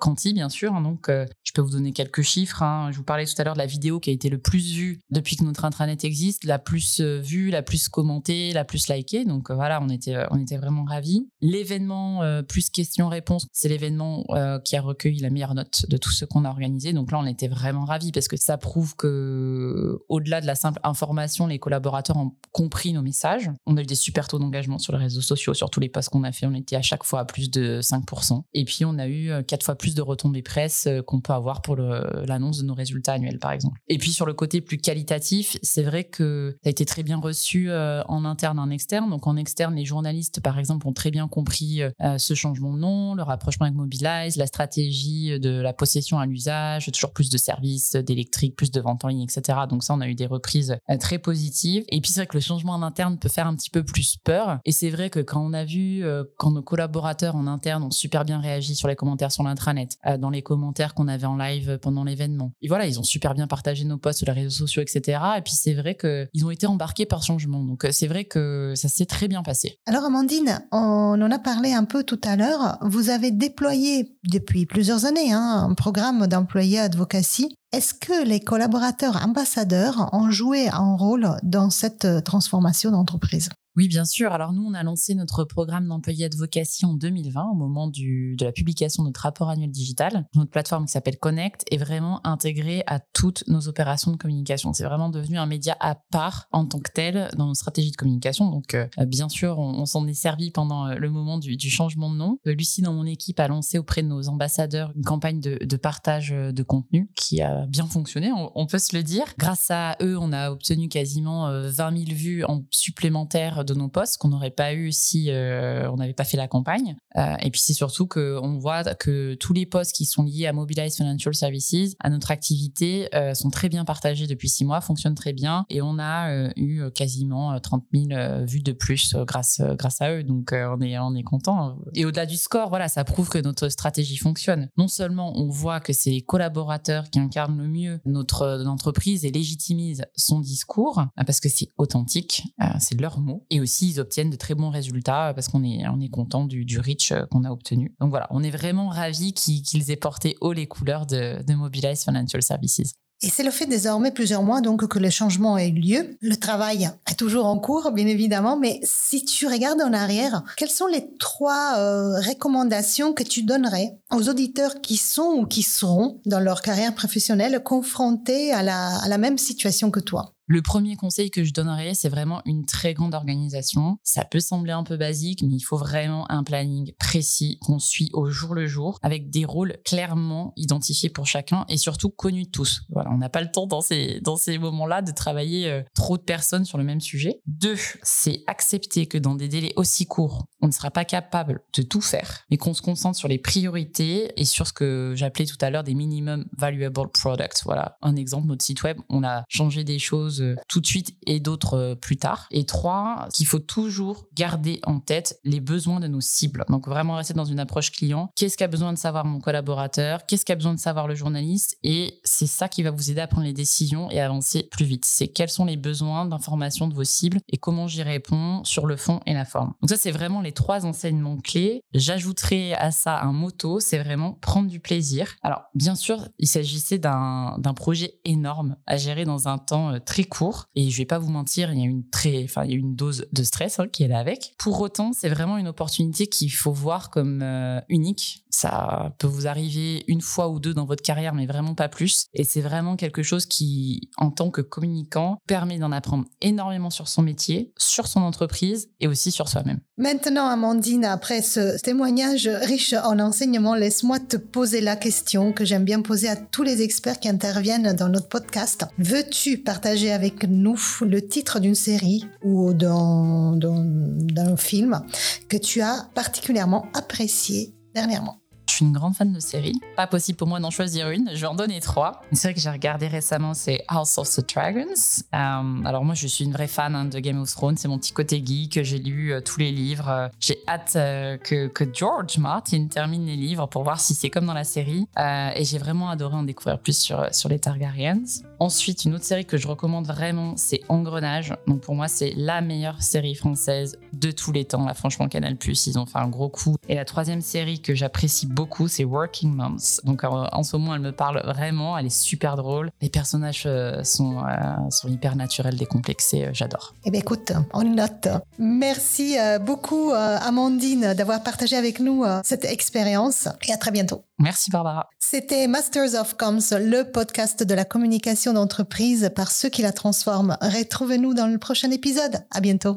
quanti, 0.00 0.32
bien 0.32 0.48
sûr. 0.48 0.72
Hein. 0.72 0.82
Donc 0.82 1.08
je 1.08 1.52
peux 1.52 1.62
vous 1.62 1.70
donner 1.70 1.92
quelques 1.92 2.22
chiffres. 2.22 2.62
Hein. 2.62 2.90
Je 2.92 2.98
vous 2.98 3.02
parlais 3.02 3.26
tout 3.26 3.34
à 3.38 3.44
l'heure 3.44 3.54
de 3.54 3.58
la 3.58 3.66
vidéo 3.66 3.98
qui 3.98 4.10
a 4.10 4.12
été 4.12 4.28
le 4.28 4.38
plus 4.38 4.72
vue 4.72 5.00
depuis 5.10 5.36
que 5.36 5.42
notre 5.42 5.64
intranet 5.64 6.04
existe, 6.04 6.44
la 6.44 6.60
plus 6.60 7.00
vue, 7.00 7.50
la 7.50 7.62
plus 7.62 7.88
commentée, 7.88 8.52
la 8.52 8.64
plus 8.64 8.88
likée. 8.88 9.24
Donc 9.24 9.50
voilà, 9.50 9.82
on 9.82 9.88
était, 9.88 10.16
on 10.30 10.38
était 10.38 10.58
vraiment 10.58 10.84
ravis. 10.84 11.28
L'événement 11.40 12.22
plus 12.44 12.70
questions-réponses, 12.70 13.48
c'est 13.52 13.68
l'événement 13.68 14.24
qui 14.66 14.76
a 14.76 14.82
recueilli 14.82 15.20
la 15.20 15.30
meilleure 15.30 15.54
note 15.54 15.86
de 15.88 15.96
tout 15.96 16.10
ce 16.10 16.24
qu'on 16.24 16.44
a 16.44 16.50
organisé. 16.50 16.92
Donc 16.92 17.12
là, 17.12 17.18
on 17.18 17.26
était 17.26 17.48
vraiment 17.48 17.84
ravis 17.84 18.10
parce 18.10 18.28
que 18.28 18.36
ça 18.36 18.58
prouve 18.58 18.96
que, 18.96 19.98
au-delà 20.08 20.40
de 20.40 20.46
la 20.46 20.56
simple 20.56 20.80
information, 20.82 21.46
les 21.46 21.58
collaborateurs 21.58 22.16
ont 22.16 22.32
compris 22.52 22.92
nos 22.92 23.02
messages. 23.02 23.50
On 23.66 23.76
a 23.76 23.82
eu 23.82 23.86
des 23.86 23.94
super 23.94 24.26
taux 24.26 24.38
d'engagement 24.38 24.78
sur 24.78 24.92
les 24.92 24.98
réseaux 24.98 25.20
sociaux, 25.20 25.54
sur 25.54 25.70
tous 25.70 25.80
les 25.80 25.88
posts 25.88 26.08
qu'on 26.08 26.24
a 26.24 26.32
fait. 26.32 26.46
On 26.46 26.54
était 26.54 26.76
à 26.76 26.82
chaque 26.82 27.04
fois 27.04 27.20
à 27.20 27.24
plus 27.24 27.50
de 27.50 27.80
5%. 27.80 28.42
Et 28.54 28.64
puis, 28.64 28.84
on 28.84 28.98
a 28.98 29.06
eu 29.06 29.30
euh, 29.30 29.42
quatre 29.42 29.64
fois 29.64 29.76
plus 29.76 29.94
de 29.94 30.02
retombées 30.02 30.42
presse 30.42 30.86
euh, 30.88 31.02
qu'on 31.02 31.20
peut 31.20 31.32
avoir 31.32 31.62
pour 31.62 31.76
l'annonce 31.76 32.58
de 32.58 32.64
nos 32.64 32.74
résultats 32.74 33.12
annuels, 33.12 33.38
par 33.38 33.52
exemple. 33.52 33.80
Et 33.88 33.98
puis, 33.98 34.10
sur 34.10 34.26
le 34.26 34.34
côté 34.34 34.60
plus 34.60 34.78
qualitatif, 34.78 35.56
c'est 35.62 35.82
vrai 35.82 36.04
que 36.04 36.56
ça 36.62 36.68
a 36.68 36.70
été 36.70 36.84
très 36.84 37.04
bien 37.04 37.18
reçu 37.18 37.70
euh, 37.70 38.02
en 38.08 38.24
interne, 38.24 38.58
en 38.58 38.70
externe. 38.70 39.10
Donc, 39.10 39.26
en 39.28 39.36
externe, 39.36 39.76
les 39.76 39.84
journalistes, 39.84 40.40
par 40.40 40.58
exemple, 40.58 40.88
ont 40.88 40.92
très 40.92 41.10
bien 41.10 41.28
compris 41.28 41.82
ce 42.18 42.34
changement 42.34 42.72
de 42.72 42.78
nom, 42.78 43.14
le 43.14 43.22
rapprochement 43.22 43.66
avec 43.66 43.76
Mobilize, 43.76 44.36
la 44.36 44.46
stratégie 44.56 45.38
de 45.38 45.60
la 45.60 45.74
possession 45.74 46.18
à 46.18 46.24
l'usage, 46.24 46.90
toujours 46.90 47.12
plus 47.12 47.28
de 47.28 47.36
services, 47.36 47.94
d'électrique, 47.94 48.56
plus 48.56 48.70
de 48.70 48.80
ventes 48.80 49.04
en 49.04 49.08
ligne, 49.08 49.22
etc. 49.22 49.58
Donc 49.68 49.84
ça, 49.84 49.92
on 49.92 50.00
a 50.00 50.08
eu 50.08 50.14
des 50.14 50.24
reprises 50.24 50.78
euh, 50.88 50.96
très 50.96 51.18
positives. 51.18 51.84
Et 51.90 52.00
puis 52.00 52.10
c'est 52.10 52.20
vrai 52.20 52.26
que 52.26 52.38
le 52.38 52.40
changement 52.40 52.72
en 52.72 52.82
interne 52.82 53.18
peut 53.18 53.28
faire 53.28 53.46
un 53.46 53.54
petit 53.54 53.68
peu 53.68 53.84
plus 53.84 54.16
peur. 54.16 54.58
Et 54.64 54.72
c'est 54.72 54.88
vrai 54.88 55.10
que 55.10 55.20
quand 55.20 55.44
on 55.44 55.52
a 55.52 55.66
vu, 55.66 56.02
euh, 56.02 56.24
quand 56.38 56.50
nos 56.50 56.62
collaborateurs 56.62 57.36
en 57.36 57.46
interne 57.46 57.82
ont 57.82 57.90
super 57.90 58.24
bien 58.24 58.40
réagi 58.40 58.74
sur 58.74 58.88
les 58.88 58.96
commentaires 58.96 59.30
sur 59.30 59.42
l'intranet, 59.42 59.98
euh, 60.06 60.16
dans 60.16 60.30
les 60.30 60.40
commentaires 60.40 60.94
qu'on 60.94 61.06
avait 61.06 61.26
en 61.26 61.36
live 61.36 61.78
pendant 61.82 62.04
l'événement, 62.04 62.52
et 62.62 62.68
voilà, 62.68 62.86
ils 62.86 62.98
ont 62.98 63.04
super 63.04 63.34
bien 63.34 63.46
partagé 63.46 63.84
nos 63.84 63.98
posts 63.98 64.20
sur 64.20 64.26
les 64.28 64.40
réseaux 64.40 64.66
sociaux, 64.66 64.80
etc. 64.80 65.20
Et 65.36 65.42
puis 65.42 65.52
c'est 65.52 65.74
vrai 65.74 65.96
qu'ils 65.96 66.46
ont 66.46 66.50
été 66.50 66.66
embarqués 66.66 67.04
par 67.04 67.22
changement. 67.22 67.62
Donc 67.62 67.86
c'est 67.90 68.06
vrai 68.06 68.24
que 68.24 68.72
ça 68.74 68.88
s'est 68.88 69.04
très 69.04 69.28
bien 69.28 69.42
passé. 69.42 69.78
Alors 69.84 70.04
Amandine, 70.04 70.64
on 70.72 71.20
en 71.20 71.30
a 71.30 71.38
parlé 71.38 71.74
un 71.74 71.84
peu 71.84 72.04
tout 72.04 72.20
à 72.24 72.36
l'heure. 72.36 72.78
Vous 72.80 73.10
avez 73.10 73.30
déployé 73.30 74.16
depuis 74.46 74.64
plusieurs 74.64 75.06
années 75.06 75.32
hein, 75.32 75.66
un 75.68 75.74
programme 75.74 76.28
d'employés 76.28 76.78
advocacy. 76.78 77.56
Est-ce 77.72 77.94
que 77.94 78.24
les 78.24 78.38
collaborateurs 78.38 79.20
ambassadeurs 79.26 80.08
ont 80.12 80.30
joué 80.30 80.68
un 80.68 80.94
rôle 80.94 81.28
dans 81.42 81.68
cette 81.68 82.06
transformation 82.22 82.92
d'entreprise? 82.92 83.48
Oui, 83.76 83.88
bien 83.88 84.06
sûr. 84.06 84.32
Alors 84.32 84.52
nous, 84.54 84.64
on 84.64 84.72
a 84.72 84.82
lancé 84.82 85.14
notre 85.14 85.44
programme 85.44 85.86
d'employé 85.86 86.24
advocacy 86.24 86.86
en 86.86 86.94
2020 86.94 87.50
au 87.50 87.54
moment 87.54 87.88
du, 87.88 88.34
de 88.36 88.44
la 88.46 88.52
publication 88.52 89.02
de 89.02 89.08
notre 89.08 89.20
rapport 89.20 89.50
annuel 89.50 89.70
digital. 89.70 90.26
Notre 90.34 90.50
plateforme 90.50 90.86
qui 90.86 90.92
s'appelle 90.92 91.18
Connect 91.18 91.64
est 91.70 91.76
vraiment 91.76 92.26
intégrée 92.26 92.82
à 92.86 93.00
toutes 93.00 93.44
nos 93.48 93.68
opérations 93.68 94.12
de 94.12 94.16
communication. 94.16 94.72
C'est 94.72 94.84
vraiment 94.84 95.10
devenu 95.10 95.36
un 95.36 95.44
média 95.44 95.76
à 95.80 95.94
part 95.94 96.48
en 96.52 96.64
tant 96.64 96.80
que 96.80 96.90
tel 96.90 97.30
dans 97.36 97.48
nos 97.48 97.54
stratégies 97.54 97.90
de 97.90 97.96
communication. 97.96 98.50
Donc 98.50 98.72
euh, 98.72 98.86
bien 99.06 99.28
sûr, 99.28 99.58
on, 99.58 99.84
s'en 99.84 100.06
est 100.06 100.14
servi 100.14 100.50
pendant 100.50 100.86
euh, 100.86 100.94
le 100.94 101.10
moment 101.10 101.38
du, 101.38 101.58
changement 101.68 102.10
de 102.10 102.16
nom. 102.16 102.38
Euh, 102.46 102.54
Lucie, 102.54 102.80
dans 102.80 102.94
mon 102.94 103.04
équipe, 103.04 103.38
a 103.40 103.48
lancé 103.48 103.78
auprès 103.78 104.02
de 104.02 104.08
nos 104.08 104.28
ambassadeurs 104.28 104.92
une 104.96 105.04
campagne 105.04 105.40
de, 105.40 105.58
de 105.62 105.76
partage 105.76 106.30
de 106.30 106.62
contenu 106.62 107.10
qui 107.14 107.42
a 107.42 107.66
bien 107.66 107.86
fonctionné, 107.86 108.32
on, 108.32 108.50
on, 108.54 108.66
peut 108.66 108.78
se 108.78 108.96
le 108.96 109.02
dire. 109.02 109.26
Grâce 109.36 109.70
à 109.70 109.96
eux, 110.00 110.16
on 110.18 110.32
a 110.32 110.50
obtenu 110.50 110.88
quasiment 110.88 111.50
20 111.50 112.06
000 112.06 112.16
vues 112.16 112.44
en 112.44 112.64
supplémentaire 112.70 113.65
de 113.66 113.74
nos 113.74 113.88
postes 113.88 114.16
qu'on 114.18 114.28
n'aurait 114.28 114.50
pas 114.50 114.72
eu 114.72 114.92
si 114.92 115.30
euh, 115.30 115.90
on 115.90 115.96
n'avait 115.96 116.14
pas 116.14 116.24
fait 116.24 116.36
la 116.36 116.48
campagne. 116.48 116.96
Euh, 117.16 117.34
et 117.40 117.50
puis 117.50 117.60
c'est 117.60 117.72
surtout 117.72 118.06
qu'on 118.06 118.58
voit 118.58 118.84
que 118.94 119.34
tous 119.34 119.52
les 119.52 119.66
postes 119.66 119.94
qui 119.94 120.04
sont 120.04 120.22
liés 120.22 120.46
à 120.46 120.52
Mobilize 120.52 120.96
Financial 120.96 121.34
Services, 121.34 121.94
à 122.00 122.10
notre 122.10 122.30
activité, 122.30 123.08
euh, 123.14 123.34
sont 123.34 123.50
très 123.50 123.68
bien 123.68 123.84
partagés 123.84 124.26
depuis 124.26 124.48
six 124.48 124.64
mois, 124.64 124.80
fonctionnent 124.80 125.14
très 125.14 125.32
bien. 125.32 125.66
Et 125.68 125.82
on 125.82 125.98
a 125.98 126.50
eu 126.56 126.90
quasiment 126.94 127.58
30 127.60 127.84
000 127.92 128.44
vues 128.44 128.62
de 128.62 128.72
plus 128.72 129.14
grâce, 129.14 129.60
grâce 129.60 130.00
à 130.00 130.12
eux. 130.12 130.22
Donc 130.22 130.52
on 130.52 130.80
est, 130.80 130.98
on 130.98 131.14
est 131.14 131.22
content. 131.22 131.78
Et 131.94 132.04
au-delà 132.04 132.26
du 132.26 132.36
score, 132.36 132.68
voilà, 132.68 132.88
ça 132.88 133.04
prouve 133.04 133.28
que 133.28 133.38
notre 133.38 133.68
stratégie 133.68 134.16
fonctionne. 134.16 134.68
Non 134.76 134.88
seulement 134.88 135.36
on 135.36 135.48
voit 135.48 135.80
que 135.80 135.92
c'est 135.92 136.10
les 136.10 136.22
collaborateurs 136.22 137.10
qui 137.10 137.18
incarnent 137.18 137.58
le 137.58 137.68
mieux 137.68 138.00
notre 138.04 138.64
entreprise 138.66 139.24
et 139.24 139.30
légitimisent 139.30 140.04
son 140.14 140.40
discours, 140.40 141.04
parce 141.26 141.40
que 141.40 141.48
c'est 141.48 141.70
authentique, 141.78 142.44
c'est 142.78 143.00
leur 143.00 143.20
mot. 143.20 143.46
Aussi, 143.60 143.90
ils 143.90 144.00
obtiennent 144.00 144.30
de 144.30 144.36
très 144.36 144.54
bons 144.54 144.70
résultats 144.70 145.32
parce 145.34 145.48
qu'on 145.48 145.64
est, 145.64 145.86
on 145.88 146.00
est 146.00 146.08
content 146.08 146.44
du, 146.44 146.64
du 146.64 146.78
reach 146.78 147.12
euh, 147.12 147.24
qu'on 147.30 147.44
a 147.44 147.50
obtenu. 147.50 147.94
Donc 148.00 148.10
voilà, 148.10 148.26
on 148.30 148.42
est 148.42 148.50
vraiment 148.50 148.88
ravis 148.88 149.32
qu'ils 149.32 149.90
aient 149.90 149.96
porté 149.96 150.36
haut 150.40 150.52
les 150.52 150.66
couleurs 150.66 151.06
de, 151.06 151.36
Mobilize 151.54 152.04
Financial 152.04 152.42
Services. 152.42 152.94
Et 153.22 153.30
c'est 153.30 153.42
le 153.42 153.50
fait 153.50 153.64
désormais 153.64 154.10
plusieurs 154.10 154.42
mois 154.42 154.60
donc 154.60 154.86
que 154.86 154.98
le 154.98 155.08
changement 155.08 155.56
ait 155.56 155.68
eu 155.68 155.72
lieu. 155.72 156.18
Le 156.20 156.36
travail 156.36 156.90
est 157.10 157.14
toujours 157.14 157.46
en 157.46 157.58
cours, 157.58 157.92
bien 157.92 158.06
évidemment, 158.06 158.58
mais 158.58 158.78
si 158.82 159.24
tu 159.24 159.46
regardes 159.46 159.80
en 159.80 159.94
arrière, 159.94 160.42
quelles 160.58 160.70
sont 160.70 160.86
les 160.86 161.16
trois 161.18 161.78
euh, 161.78 162.20
recommandations 162.20 163.14
que 163.14 163.22
tu 163.22 163.42
donnerais 163.42 163.98
aux 164.12 164.28
auditeurs 164.28 164.82
qui 164.82 164.98
sont 164.98 165.32
ou 165.38 165.46
qui 165.46 165.62
seront 165.62 166.20
dans 166.26 166.40
leur 166.40 166.60
carrière 166.60 166.94
professionnelle 166.94 167.62
confrontés 167.62 168.52
à 168.52 168.62
la 168.62 169.18
même 169.18 169.38
situation 169.38 169.90
que 169.90 170.00
toi? 170.00 170.35
Le 170.46 170.62
premier 170.62 170.94
conseil 170.94 171.30
que 171.30 171.42
je 171.42 171.52
donnerais, 171.52 171.94
c'est 171.94 172.08
vraiment 172.08 172.40
une 172.44 172.66
très 172.66 172.94
grande 172.94 173.14
organisation. 173.14 173.98
Ça 174.04 174.24
peut 174.24 174.38
sembler 174.38 174.72
un 174.72 174.84
peu 174.84 174.96
basique, 174.96 175.42
mais 175.42 175.54
il 175.54 175.60
faut 175.60 175.76
vraiment 175.76 176.30
un 176.30 176.44
planning 176.44 176.92
précis 176.98 177.58
qu'on 177.60 177.80
suit 177.80 178.10
au 178.12 178.30
jour 178.30 178.54
le 178.54 178.66
jour, 178.66 179.00
avec 179.02 179.28
des 179.28 179.44
rôles 179.44 179.76
clairement 179.84 180.52
identifiés 180.56 181.10
pour 181.10 181.26
chacun 181.26 181.64
et 181.68 181.76
surtout 181.76 182.10
connus 182.10 182.44
de 182.44 182.50
tous. 182.50 182.82
Voilà, 182.90 183.10
on 183.12 183.18
n'a 183.18 183.28
pas 183.28 183.40
le 183.40 183.50
temps 183.50 183.66
dans 183.66 183.80
ces, 183.80 184.20
dans 184.20 184.36
ces 184.36 184.58
moments-là 184.58 185.02
de 185.02 185.10
travailler 185.10 185.68
euh, 185.68 185.82
trop 185.94 186.16
de 186.16 186.22
personnes 186.22 186.64
sur 186.64 186.78
le 186.78 186.84
même 186.84 187.00
sujet. 187.00 187.40
Deux, 187.46 187.76
c'est 188.02 188.44
accepter 188.46 189.06
que 189.06 189.18
dans 189.18 189.34
des 189.34 189.48
délais 189.48 189.72
aussi 189.74 190.06
courts, 190.06 190.46
on 190.60 190.68
ne 190.68 190.72
sera 190.72 190.92
pas 190.92 191.04
capable 191.04 191.60
de 191.74 191.82
tout 191.82 192.00
faire, 192.00 192.44
mais 192.50 192.56
qu'on 192.56 192.74
se 192.74 192.82
concentre 192.82 193.18
sur 193.18 193.28
les 193.28 193.38
priorités 193.38 194.32
et 194.40 194.44
sur 194.44 194.68
ce 194.68 194.72
que 194.72 195.14
j'appelais 195.16 195.46
tout 195.46 195.58
à 195.60 195.70
l'heure 195.70 195.84
des 195.84 195.94
minimum 195.94 196.46
valuable 196.56 197.10
products. 197.12 197.64
Voilà, 197.64 197.98
un 198.02 198.14
exemple, 198.14 198.46
notre 198.46 198.64
site 198.64 198.84
web, 198.84 198.98
on 199.08 199.24
a 199.24 199.44
changé 199.48 199.82
des 199.82 199.98
choses 199.98 200.35
choses 200.36 200.56
tout 200.68 200.80
de 200.80 200.86
suite 200.86 201.16
et 201.26 201.40
d'autres 201.40 201.96
plus 202.00 202.16
tard. 202.16 202.46
Et 202.50 202.64
trois, 202.64 203.28
qu'il 203.32 203.46
faut 203.46 203.58
toujours 203.58 204.26
garder 204.34 204.80
en 204.84 205.00
tête 205.00 205.38
les 205.44 205.60
besoins 205.60 206.00
de 206.00 206.08
nos 206.08 206.20
cibles. 206.20 206.64
Donc 206.68 206.88
vraiment 206.88 207.16
rester 207.16 207.34
dans 207.34 207.44
une 207.44 207.58
approche 207.58 207.92
client. 207.92 208.30
Qu'est-ce 208.36 208.56
qu'a 208.56 208.68
besoin 208.68 208.92
de 208.92 208.98
savoir 208.98 209.24
mon 209.24 209.40
collaborateur? 209.40 210.26
Qu'est-ce 210.26 210.44
qu'a 210.44 210.54
besoin 210.54 210.74
de 210.74 210.80
savoir 210.80 211.08
le 211.08 211.14
journaliste? 211.14 211.76
Et 211.82 212.20
c'est 212.24 212.46
ça 212.46 212.68
qui 212.68 212.82
va 212.82 212.90
vous 212.90 213.10
aider 213.10 213.20
à 213.20 213.26
prendre 213.26 213.46
les 213.46 213.52
décisions 213.52 214.10
et 214.10 214.20
avancer 214.20 214.68
plus 214.70 214.84
vite. 214.84 215.04
C'est 215.06 215.28
quels 215.28 215.50
sont 215.50 215.64
les 215.64 215.76
besoins 215.76 216.26
d'information 216.26 216.88
de 216.88 216.94
vos 216.94 217.04
cibles 217.04 217.38
et 217.48 217.56
comment 217.56 217.86
j'y 217.86 218.02
réponds 218.02 218.64
sur 218.64 218.86
le 218.86 218.96
fond 218.96 219.20
et 219.26 219.34
la 219.34 219.44
forme. 219.44 219.72
Donc 219.80 219.90
ça, 219.90 219.96
c'est 219.96 220.10
vraiment 220.10 220.40
les 220.40 220.52
trois 220.52 220.86
enseignements 220.86 221.38
clés. 221.38 221.82
J'ajouterai 221.94 222.74
à 222.74 222.90
ça 222.90 223.20
un 223.20 223.32
motto, 223.32 223.80
c'est 223.80 223.98
vraiment 223.98 224.32
prendre 224.32 224.68
du 224.68 224.80
plaisir. 224.80 225.34
Alors, 225.42 225.62
bien 225.74 225.94
sûr, 225.94 226.28
il 226.38 226.48
s'agissait 226.48 226.98
d'un 226.98 227.74
projet 227.74 228.20
énorme 228.24 228.76
à 228.86 228.96
gérer 228.96 229.24
dans 229.24 229.48
un 229.48 229.58
temps 229.58 229.92
euh, 229.92 229.98
très 229.98 230.24
court. 230.26 230.68
Et 230.74 230.90
je 230.90 230.98
vais 230.98 231.06
pas 231.06 231.18
vous 231.18 231.30
mentir, 231.30 231.72
il 231.72 231.78
y 231.78 231.82
a 231.82 231.86
une 231.86 232.08
très, 232.08 232.44
enfin, 232.44 232.64
il 232.64 232.70
y 232.70 232.74
a 232.74 232.76
une 232.76 232.94
dose 232.94 233.26
de 233.32 233.42
stress 233.42 233.78
hein, 233.78 233.88
qui 233.88 234.02
est 234.02 234.08
là 234.08 234.18
avec. 234.18 234.54
Pour 234.58 234.80
autant, 234.80 235.12
c'est 235.12 235.28
vraiment 235.28 235.58
une 235.58 235.68
opportunité 235.68 236.26
qu'il 236.26 236.52
faut 236.52 236.72
voir 236.72 237.10
comme 237.10 237.42
euh, 237.42 237.80
unique 237.88 238.44
ça 238.56 239.14
peut 239.18 239.26
vous 239.26 239.46
arriver 239.46 240.04
une 240.08 240.22
fois 240.22 240.48
ou 240.48 240.58
deux 240.58 240.72
dans 240.72 240.86
votre 240.86 241.02
carrière, 241.02 241.34
mais 241.34 241.46
vraiment 241.46 241.74
pas 241.74 241.88
plus. 241.88 242.26
Et 242.32 242.44
c'est 242.44 242.62
vraiment 242.62 242.96
quelque 242.96 243.22
chose 243.22 243.44
qui, 243.44 244.08
en 244.16 244.30
tant 244.30 244.50
que 244.50 244.62
communicant, 244.62 245.38
permet 245.46 245.78
d'en 245.78 245.92
apprendre 245.92 246.24
énormément 246.40 246.90
sur 246.90 247.06
son 247.06 247.22
métier, 247.22 247.72
sur 247.76 248.06
son 248.06 248.20
entreprise 248.20 248.88
et 249.00 249.08
aussi 249.08 249.30
sur 249.30 249.48
soi-même. 249.48 249.80
Maintenant, 249.98 250.46
Amandine, 250.46 251.04
après 251.04 251.42
ce 251.42 251.80
témoignage 251.82 252.48
riche 252.48 252.94
en 252.94 253.18
enseignements, 253.18 253.74
laisse-moi 253.74 254.20
te 254.20 254.36
poser 254.36 254.80
la 254.80 254.96
question 254.96 255.52
que 255.52 255.64
j'aime 255.64 255.84
bien 255.84 256.00
poser 256.00 256.28
à 256.28 256.36
tous 256.36 256.62
les 256.62 256.82
experts 256.82 257.20
qui 257.20 257.28
interviennent 257.28 257.94
dans 257.94 258.08
notre 258.08 258.28
podcast. 258.28 258.86
Veux-tu 258.98 259.58
partager 259.58 260.12
avec 260.16 260.48
nous 260.48 260.78
le 261.02 261.20
titre 261.20 261.60
d'une 261.60 261.74
série 261.74 262.24
ou 262.42 262.72
d'un 262.72 264.56
film 264.56 265.02
que 265.50 265.58
tu 265.58 265.82
as 265.82 266.08
particulièrement 266.14 266.86
apprécié 266.94 267.74
dernièrement 267.94 268.40
je 268.68 268.74
suis 268.74 268.84
une 268.84 268.92
grande 268.92 269.14
fan 269.14 269.32
de 269.32 269.40
séries. 269.40 269.80
Pas 269.96 270.06
possible 270.06 270.36
pour 270.36 270.48
moi 270.48 270.60
d'en 270.60 270.70
choisir 270.70 271.10
une. 271.10 271.30
Je 271.34 271.40
vais 271.40 271.46
en 271.46 271.54
donner 271.54 271.80
trois. 271.80 272.22
C'est 272.32 272.48
vrai 272.48 272.54
que 272.54 272.60
j'ai 272.60 272.70
regardé 272.70 273.06
récemment, 273.06 273.54
c'est 273.54 273.84
House 273.88 274.18
of 274.18 274.28
the 274.30 274.54
Dragons. 274.54 275.22
Euh, 275.34 275.84
alors 275.84 276.04
moi, 276.04 276.14
je 276.14 276.26
suis 276.26 276.44
une 276.44 276.52
vraie 276.52 276.66
fan 276.66 276.94
hein, 276.94 277.04
de 277.04 277.18
Game 277.18 277.40
of 277.40 277.50
Thrones. 277.50 277.76
C'est 277.76 277.88
mon 277.88 277.98
petit 277.98 278.12
côté 278.12 278.42
geek. 278.44 278.82
J'ai 278.82 278.98
lu 278.98 279.32
euh, 279.32 279.40
tous 279.40 279.60
les 279.60 279.72
livres. 279.72 280.30
j'ai 280.40 280.58
hâte 280.68 280.94
euh, 280.96 281.36
que, 281.38 281.68
que, 281.68 281.84
George 281.92 282.38
Martin 282.38 282.88
termine 282.88 283.26
les 283.26 283.36
livres 283.36 283.66
pour 283.66 283.82
voir 283.84 284.00
si 284.00 284.14
c'est 284.14 284.28
comme 284.28 284.46
dans 284.46 284.54
la 284.54 284.64
série. 284.64 285.06
et 285.16 285.64
j'ai 285.64 285.78
vraiment 285.78 286.10
adoré 286.10 286.36
en 286.36 286.42
découvrir 286.42 286.78
plus 286.78 286.98
sur, 286.98 287.26
sur 287.32 287.48
les 287.48 287.58
Targaryens. 287.58 288.24
Ensuite, 288.58 289.04
une 289.04 289.14
autre 289.14 289.24
série 289.24 289.46
que 289.46 289.56
je 289.56 289.68
recommande 289.68 290.06
vraiment, 290.06 290.54
c'est 290.56 290.80
Engrenage. 290.88 291.54
Donc 291.66 291.80
pour 291.80 291.94
moi, 291.94 292.08
c'est 292.08 292.32
la 292.36 292.60
meilleure 292.60 293.02
série 293.02 293.34
française 293.34 293.98
de 294.12 294.30
tous 294.30 294.52
les 294.52 294.64
temps. 294.64 294.84
Là, 294.84 294.94
franchement, 294.94 295.28
Canal+, 295.28 295.56
ils 295.66 295.98
ont 295.98 296.06
fait 296.06 296.18
un 296.18 296.28
gros 296.28 296.48
coup. 296.48 296.76
Et 296.88 296.94
la 296.94 297.04
troisième 297.04 297.40
série 297.40 297.80
que 297.80 297.94
j'apprécie 297.94 298.46
beaucoup, 298.56 298.88
c'est 298.88 299.04
Working 299.04 299.52
Moms. 299.52 300.00
Donc 300.04 300.24
en 300.24 300.62
ce 300.62 300.76
moment, 300.76 300.94
elle 300.94 301.02
me 301.02 301.12
parle 301.12 301.42
vraiment. 301.44 301.96
Elle 301.96 302.06
est 302.06 302.10
super 302.10 302.56
drôle. 302.56 302.90
Les 303.02 303.10
personnages 303.10 303.64
euh, 303.66 304.02
sont, 304.02 304.38
euh, 304.38 304.90
sont 304.90 305.08
hyper 305.08 305.36
naturels, 305.36 305.76
décomplexés. 305.76 306.46
Euh, 306.46 306.50
j'adore. 306.52 306.94
Eh 307.04 307.10
bien, 307.10 307.20
écoute, 307.20 307.52
on 307.74 307.82
note. 307.82 308.28
Merci 308.58 309.36
beaucoup, 309.60 310.12
Amandine, 310.12 311.12
d'avoir 311.14 311.42
partagé 311.42 311.76
avec 311.76 312.00
nous 312.00 312.24
cette 312.42 312.64
expérience. 312.64 313.48
Et 313.68 313.72
à 313.72 313.76
très 313.76 313.90
bientôt. 313.90 314.22
Merci, 314.38 314.70
Barbara. 314.70 315.08
C'était 315.18 315.66
Masters 315.66 316.14
of 316.14 316.34
Comms, 316.34 316.60
le 316.72 317.02
podcast 317.02 317.62
de 317.62 317.74
la 317.74 317.84
communication 317.84 318.54
d'entreprise 318.54 319.30
par 319.34 319.50
ceux 319.50 319.68
qui 319.68 319.82
la 319.82 319.92
transforment. 319.92 320.56
Retrouvez-nous 320.62 321.34
dans 321.34 321.46
le 321.46 321.58
prochain 321.58 321.90
épisode. 321.90 322.44
À 322.50 322.60
bientôt. 322.60 322.94